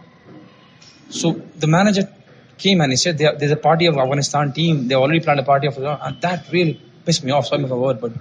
So, 1.09 1.33
the 1.57 1.67
manager 1.67 2.09
came 2.57 2.81
and 2.81 2.91
he 2.91 2.97
said, 2.97 3.17
"There- 3.17 3.35
there's 3.37 3.51
a 3.51 3.55
party 3.69 3.85
of 3.85 3.97
Afghanistan 3.97 4.51
team. 4.51 4.87
They 4.87 4.95
already 4.95 5.19
planned 5.19 5.39
a 5.39 5.43
party 5.43 5.67
of 5.67 5.77
and 5.77 6.21
that 6.21 6.45
really 6.51 6.81
pissed 7.05 7.23
me 7.23 7.31
off. 7.31 7.45
Sorry 7.47 7.61
for 7.61 7.67
the 7.69 7.75
word, 7.75 8.01
but 8.01 8.11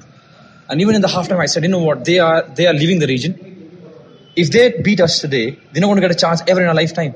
and 0.69 0.81
even 0.81 0.95
in 0.95 1.01
the 1.01 1.09
halftime, 1.09 1.41
I 1.41 1.47
said, 1.47 1.63
you 1.63 1.69
know 1.71 1.79
what? 1.79 2.05
They 2.05 2.19
are 2.19 2.43
they 2.43 2.67
are 2.67 2.75
leaving 2.75 2.99
the 2.99 3.07
region. 3.07 3.56
If 4.37 4.51
they 4.51 4.81
beat 4.83 5.01
us 5.01 5.21
today, 5.21 5.59
they're 5.73 5.81
not 5.81 5.89
going 5.89 6.01
to 6.01 6.07
get 6.07 6.11
a 6.11 6.19
chance 6.19 6.43
ever 6.47 6.63
in 6.63 6.69
a 6.69 6.75
lifetime 6.75 7.15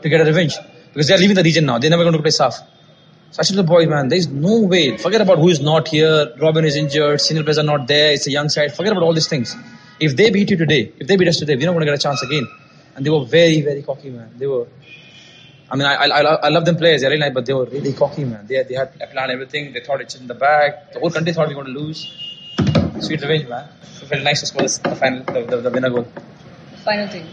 to 0.00 0.08
get 0.08 0.20
a 0.20 0.24
revenge 0.24 0.56
because 0.92 1.06
they're 1.06 1.18
leaving 1.18 1.36
the 1.36 1.42
region 1.42 1.66
now. 1.66 1.78
They're 1.78 1.90
never 1.90 2.02
going 2.02 2.14
to 2.16 2.22
play 2.22 2.30
SAFF. 2.30 2.54
So 3.32 3.40
I 3.40 3.56
the 3.56 3.62
boys, 3.62 3.88
man, 3.88 4.08
there's 4.08 4.28
no 4.28 4.60
way. 4.60 4.96
Forget 4.98 5.22
about 5.22 5.38
who 5.38 5.48
is 5.48 5.60
not 5.60 5.88
here. 5.88 6.34
Robin 6.38 6.64
is 6.66 6.76
injured. 6.76 7.20
Senior 7.20 7.42
players 7.44 7.58
are 7.58 7.62
not 7.64 7.86
there. 7.88 8.12
It's 8.12 8.26
a 8.26 8.30
young 8.30 8.50
side. 8.50 8.74
Forget 8.74 8.92
about 8.92 9.04
all 9.04 9.14
these 9.14 9.28
things. 9.28 9.56
If 10.00 10.16
they 10.16 10.30
beat 10.30 10.50
you 10.50 10.56
today, 10.58 10.92
if 10.98 11.06
they 11.06 11.16
beat 11.16 11.28
us 11.28 11.38
today, 11.38 11.56
we're 11.56 11.64
not 11.66 11.72
going 11.72 11.86
to 11.86 11.92
get 11.92 11.94
a 11.94 12.02
chance 12.02 12.22
again. 12.22 12.46
And 12.94 13.06
they 13.06 13.10
were 13.10 13.24
very, 13.24 13.62
very 13.62 13.82
cocky, 13.82 14.10
man. 14.10 14.32
They 14.36 14.46
were. 14.46 14.66
I 15.70 15.76
mean, 15.76 15.86
I, 15.86 15.94
I, 15.94 16.06
I 16.06 16.34
I 16.34 16.48
love 16.50 16.66
them 16.66 16.76
players, 16.76 17.00
they're 17.00 17.08
really 17.08 17.20
nice, 17.20 17.32
but 17.32 17.46
they 17.46 17.54
were 17.54 17.64
really 17.64 17.94
cocky, 17.94 18.24
man. 18.24 18.46
They, 18.46 18.62
they 18.64 18.74
had 18.74 18.92
planned 19.12 19.30
everything. 19.30 19.72
They 19.72 19.80
thought 19.80 20.02
it's 20.02 20.14
in 20.14 20.26
the 20.26 20.34
bag. 20.34 20.74
The 20.92 21.00
whole 21.00 21.10
country 21.10 21.32
thought 21.32 21.48
we 21.48 21.54
were 21.54 21.62
going 21.62 21.74
to 21.74 21.80
lose. 21.80 22.00
Sweet 23.00 23.22
revenge, 23.22 23.48
man. 23.48 23.66
It 24.02 24.08
felt 24.08 24.22
nice 24.22 24.40
to 24.40 24.46
score 24.46 24.62
the 24.62 24.96
final, 24.96 25.24
the, 25.24 25.42
the, 25.42 25.56
the 25.62 25.70
winner 25.70 25.88
goal. 25.88 26.06
Final 26.84 27.08
thing. 27.08 27.26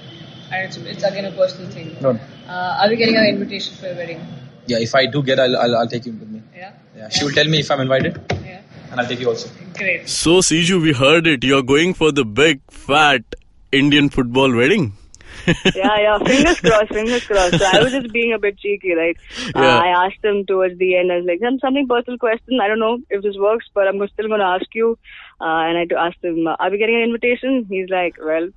And 0.51 0.65
it's, 0.65 0.77
it's 0.77 1.03
again 1.03 1.25
a 1.25 1.31
personal 1.31 1.69
thing. 1.71 1.95
No. 2.01 2.11
Uh, 2.47 2.79
are 2.81 2.89
we 2.89 2.95
getting 2.95 3.15
an 3.15 3.25
invitation 3.25 3.75
for 3.75 3.87
your 3.87 3.95
wedding? 3.95 4.19
Yeah, 4.67 4.77
if 4.79 4.93
I 4.95 5.05
do 5.05 5.21
get, 5.23 5.39
I'll, 5.39 5.57
I'll, 5.57 5.75
I'll 5.77 5.87
take 5.87 6.05
you 6.05 6.13
with 6.13 6.29
me. 6.29 6.41
Yeah? 6.55 6.73
Yeah, 6.95 7.09
she 7.09 7.23
will 7.25 7.31
tell 7.31 7.47
me 7.47 7.59
if 7.59 7.69
I'm 7.71 7.81
invited, 7.81 8.19
Yeah. 8.45 8.61
and 8.91 8.99
I'll 8.99 9.07
take 9.07 9.19
you 9.19 9.29
also. 9.29 9.49
Great. 9.75 10.07
So, 10.09 10.37
Siju, 10.39 10.81
we 10.81 10.93
heard 10.93 11.25
it. 11.27 11.43
You're 11.43 11.63
going 11.63 11.93
for 11.93 12.11
the 12.11 12.25
big, 12.25 12.61
fat 12.69 13.23
Indian 13.71 14.09
football 14.09 14.55
wedding. 14.55 14.93
yeah, 15.47 15.97
yeah. 15.99 16.17
Fingers 16.19 16.59
crossed, 16.59 16.89
fingers 16.93 17.25
crossed. 17.25 17.57
So 17.59 17.65
I 17.65 17.81
was 17.81 17.91
just 17.91 18.11
being 18.11 18.33
a 18.33 18.39
bit 18.39 18.57
cheeky, 18.59 18.93
right? 18.93 19.15
Uh, 19.55 19.61
Yeah. 19.61 19.79
I 19.79 20.05
asked 20.05 20.23
him 20.23 20.45
towards 20.45 20.77
the 20.77 20.97
end. 20.97 21.11
I 21.11 21.17
was 21.17 21.25
like, 21.25 21.39
"Some 21.39 21.59
something 21.59 21.87
personal 21.87 22.17
question. 22.19 22.59
I 22.61 22.67
don't 22.67 22.79
know 22.79 22.97
if 23.09 23.23
this 23.23 23.37
works, 23.37 23.65
but 23.73 23.87
I'm 23.87 23.95
still 24.09 24.27
going 24.27 24.41
to 24.41 24.45
ask 24.45 24.65
you." 24.73 24.97
Uh, 25.39 25.63
and 25.69 25.77
I 25.77 26.07
asked 26.07 26.23
him, 26.23 26.45
uh, 26.45 26.55
"Are 26.59 26.69
we 26.69 26.77
getting 26.77 26.95
an 26.95 27.03
invitation?" 27.03 27.65
He's 27.69 27.89
like, 27.89 28.17
"Well." 28.23 28.49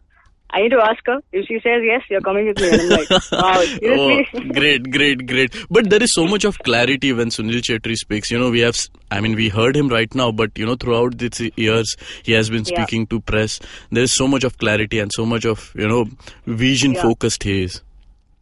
I 0.55 0.63
need 0.63 0.71
to 0.71 0.81
ask 0.83 1.01
her. 1.07 1.21
If 1.33 1.47
she 1.47 1.55
says 1.61 1.81
yes, 1.83 2.03
you're 2.11 2.21
coming 2.21 2.47
with 2.47 2.59
me. 2.59 2.69
And 2.71 2.81
I'm 2.83 2.89
like, 2.89 3.11
wow, 3.33 3.63
oh, 3.85 4.23
great, 4.53 4.91
great, 4.91 5.27
great. 5.27 5.55
But 5.71 5.89
there 5.91 6.03
is 6.03 6.13
so 6.15 6.27
much 6.27 6.45
of 6.45 6.59
clarity 6.59 7.13
when 7.13 7.29
Sunil 7.29 7.61
Chhetri 7.63 7.97
speaks. 7.97 8.31
You 8.31 8.39
know, 8.39 8.51
we 8.51 8.61
have, 8.61 8.77
I 9.11 9.21
mean, 9.21 9.35
we 9.35 9.49
heard 9.49 9.75
him 9.77 9.89
right 9.89 10.15
now, 10.15 10.31
but 10.31 10.51
you 10.59 10.67
know, 10.67 10.75
throughout 10.77 11.17
these 11.19 11.41
years, 11.57 11.97
he 12.23 12.33
has 12.33 12.51
been 12.51 12.65
Yeah. 12.67 12.75
speaking 12.85 13.07
to 13.09 13.21
press. 13.21 13.61
There 13.91 14.03
is 14.03 14.15
so 14.15 14.29
much 14.29 14.45
of 14.45 14.59
clarity 14.59 14.99
and 14.99 15.11
so 15.13 15.25
much 15.25 15.47
of, 15.47 15.73
you 15.75 15.89
know, 15.89 16.05
vision 16.47 16.93
Yeah. 16.93 17.03
focused 17.03 17.43
he 17.45 17.63
is. 17.65 17.81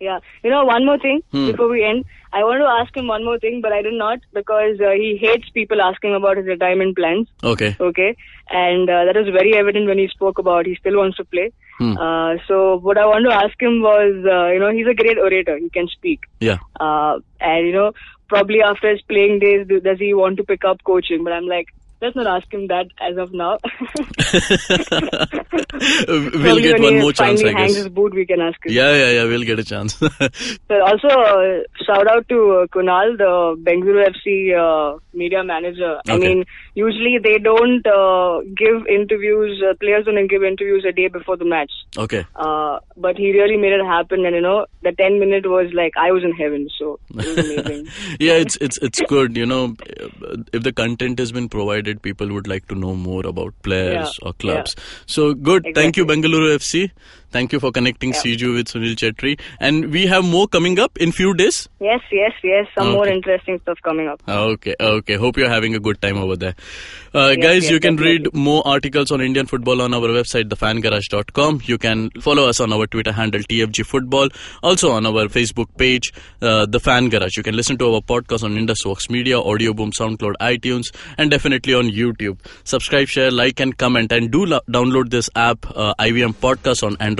Yeah. 0.00 0.18
You 0.42 0.50
know, 0.50 0.64
one 0.64 0.84
more 0.86 0.98
thing 0.98 1.22
Hmm. 1.30 1.46
before 1.52 1.68
we 1.68 1.84
end. 1.84 2.04
I 2.32 2.42
want 2.44 2.60
to 2.60 2.66
ask 2.66 2.96
him 2.96 3.08
one 3.08 3.24
more 3.24 3.38
thing, 3.40 3.60
but 3.60 3.72
I 3.72 3.82
did 3.82 3.94
not 3.94 4.20
because 4.32 4.80
uh, 4.80 4.90
he 4.92 5.16
hates 5.20 5.48
people 5.50 5.80
asking 5.82 6.14
about 6.14 6.36
his 6.36 6.46
retirement 6.46 6.96
plans. 6.96 7.26
Okay. 7.42 7.76
Okay, 7.80 8.16
and 8.50 8.88
uh, 8.88 9.04
that 9.06 9.16
was 9.16 9.26
very 9.32 9.54
evident 9.56 9.88
when 9.88 9.98
he 9.98 10.06
spoke 10.08 10.38
about 10.38 10.64
he 10.66 10.76
still 10.76 10.96
wants 10.96 11.16
to 11.16 11.24
play. 11.24 11.50
Hmm. 11.80 11.96
Uh, 11.96 12.34
so 12.46 12.76
what 12.76 12.98
I 12.98 13.06
want 13.06 13.24
to 13.26 13.34
ask 13.34 13.58
him 13.58 13.80
was, 13.80 14.12
uh, 14.30 14.48
you 14.52 14.60
know, 14.60 14.70
he's 14.70 14.86
a 14.86 14.92
great 14.94 15.16
orator. 15.16 15.56
He 15.56 15.70
can 15.70 15.88
speak, 15.88 16.24
Yeah. 16.38 16.58
uh, 16.78 17.20
and 17.40 17.66
you 17.66 17.72
know, 17.72 17.92
probably 18.28 18.60
after 18.62 18.90
his 18.90 19.00
playing 19.02 19.38
days, 19.38 19.66
do- 19.66 19.80
does 19.80 19.98
he 19.98 20.12
want 20.12 20.36
to 20.36 20.44
pick 20.44 20.62
up 20.62 20.84
coaching? 20.84 21.24
But 21.24 21.32
I'm 21.32 21.46
like, 21.46 21.68
let's 22.00 22.16
not 22.16 22.26
ask 22.26 22.52
him 22.52 22.66
that 22.68 22.86
as 23.00 23.16
of 23.16 23.32
now. 23.32 23.58
we'll 26.10 26.60
get 26.60 26.80
one 26.80 26.98
more 27.00 27.12
chance, 27.12 27.42
I 27.42 27.52
guess. 27.52 27.76
his 27.76 27.88
boot, 27.88 28.14
we 28.14 28.26
can 28.26 28.40
ask 28.40 28.64
him. 28.64 28.72
Yeah, 28.72 28.94
yeah, 28.94 29.10
yeah. 29.10 29.24
We'll 29.24 29.44
get 29.44 29.58
a 29.58 29.64
chance. 29.64 30.00
So 30.68 30.80
also, 30.82 31.08
uh, 31.08 31.62
shout 31.84 32.06
out 32.08 32.28
to 32.28 32.62
uh, 32.62 32.66
Kunal, 32.66 33.16
the 33.18 33.56
Bengaluru 33.62 34.06
FC 34.14 34.54
uh, 34.56 34.98
media 35.12 35.42
manager. 35.42 36.00
I 36.08 36.16
mean, 36.16 36.44
usually 36.74 37.18
they 37.22 37.38
don't 37.38 37.84
uh, 37.86 38.40
give 38.56 38.86
interviews, 38.86 39.62
uh, 39.68 39.74
players 39.80 40.04
don't 40.04 40.26
give 40.28 40.44
interviews 40.44 40.84
a 40.88 40.92
day 40.92 41.08
before 41.08 41.36
the 41.36 41.44
match. 41.44 41.72
okay. 41.96 42.24
Uh, 42.36 42.78
but 42.96 43.16
he 43.16 43.32
really 43.32 43.56
made 43.56 43.72
it 43.72 43.84
happen, 43.84 44.24
and 44.24 44.34
you 44.34 44.40
know, 44.40 44.66
the 44.82 44.92
10 44.92 45.18
minute 45.18 45.46
was 45.46 45.72
like 45.74 45.92
I 45.96 46.12
was 46.12 46.22
in 46.22 46.32
heaven, 46.32 46.68
so 46.78 47.00
it 47.10 47.16
was 47.16 47.38
amazing. 47.38 47.88
yeah, 48.20 48.34
it's 48.34 48.56
it's 48.56 48.78
it's 48.78 49.00
good. 49.02 49.36
You 49.36 49.46
know, 49.46 49.76
if 50.52 50.62
the 50.62 50.72
content 50.72 51.18
has 51.18 51.32
been 51.32 51.48
provided, 51.48 51.89
people 51.98 52.28
would 52.32 52.46
like 52.46 52.68
to 52.68 52.74
know 52.74 52.94
more 52.94 53.26
about 53.26 53.54
players 53.62 54.18
Yeah, 54.20 54.28
or 54.28 54.32
clubs. 54.34 54.76
So 55.06 55.34
good. 55.34 55.66
Thank 55.74 55.96
you, 55.96 56.06
Bengaluru 56.06 56.54
FC. 56.56 56.90
Thank 57.30 57.52
you 57.52 57.60
for 57.60 57.70
connecting 57.72 58.10
Yeah. 58.12 58.48
With 58.54 58.68
Sunil 58.68 58.94
Chhetri. 58.96 59.38
And 59.60 59.90
we 59.92 60.06
have 60.06 60.24
more 60.24 60.46
coming 60.48 60.78
up 60.78 60.96
in 60.98 61.12
few 61.12 61.34
days. 61.34 61.68
yes, 61.80 62.00
yes, 62.12 62.32
yes. 62.42 62.66
Some 62.76 62.92
more 62.92 63.06
interesting 63.08 63.58
stuff 63.62 63.78
coming 63.82 64.08
up. 64.08 64.20
Okay, 64.28 64.74
okay. 64.80 65.14
Hope 65.14 65.36
you're 65.36 65.48
having 65.48 65.74
a 65.74 65.80
good 65.80 66.00
time 66.02 66.18
over 66.18 66.36
there. 66.36 66.54
Uh, 67.14 67.34
Yes, 67.36 67.44
guys, 67.44 67.62
yes, 67.64 67.70
you 67.72 67.80
can 67.80 67.96
read 67.96 68.32
more 68.34 68.62
articles 68.66 69.10
on 69.10 69.20
Indian 69.20 69.46
football 69.46 69.80
on 69.82 69.94
our 69.94 70.08
website, 70.16 70.48
thefangarage.com. 70.54 71.60
You 71.64 71.78
can 71.78 72.10
follow 72.20 72.48
us 72.48 72.60
on 72.60 72.72
our 72.72 72.86
Twitter 72.86 73.12
handle, 73.12 73.40
TFG 73.40 73.84
Football. 73.86 74.28
Also 74.62 74.90
on 74.92 75.06
our 75.06 75.26
Facebook 75.28 75.66
page, 75.76 76.12
uh, 76.42 76.66
The 76.66 76.80
Fan 76.80 77.08
Garage. 77.08 77.36
You 77.36 77.42
can 77.42 77.56
listen 77.56 77.78
to 77.78 77.94
our 77.94 78.00
podcast 78.00 78.42
on 78.44 78.54
Indusvox 78.56 79.10
Media, 79.10 79.36
Audioboom, 79.36 79.92
SoundCloud, 79.92 80.34
iTunes, 80.40 80.94
and 81.18 81.30
definitely 81.30 81.74
on 81.74 81.88
YouTube. 81.90 82.38
Subscribe, 82.64 83.08
share, 83.08 83.30
like, 83.30 83.60
and 83.60 83.76
comment. 83.76 84.12
And 84.12 84.30
do 84.30 84.44
lo- 84.46 84.60
download 84.68 85.10
this 85.10 85.28
app, 85.36 85.66
uh, 85.74 85.94
IVM 85.98 86.34
Podcast 86.34 86.82
on 86.86 86.96
Android 87.00 87.19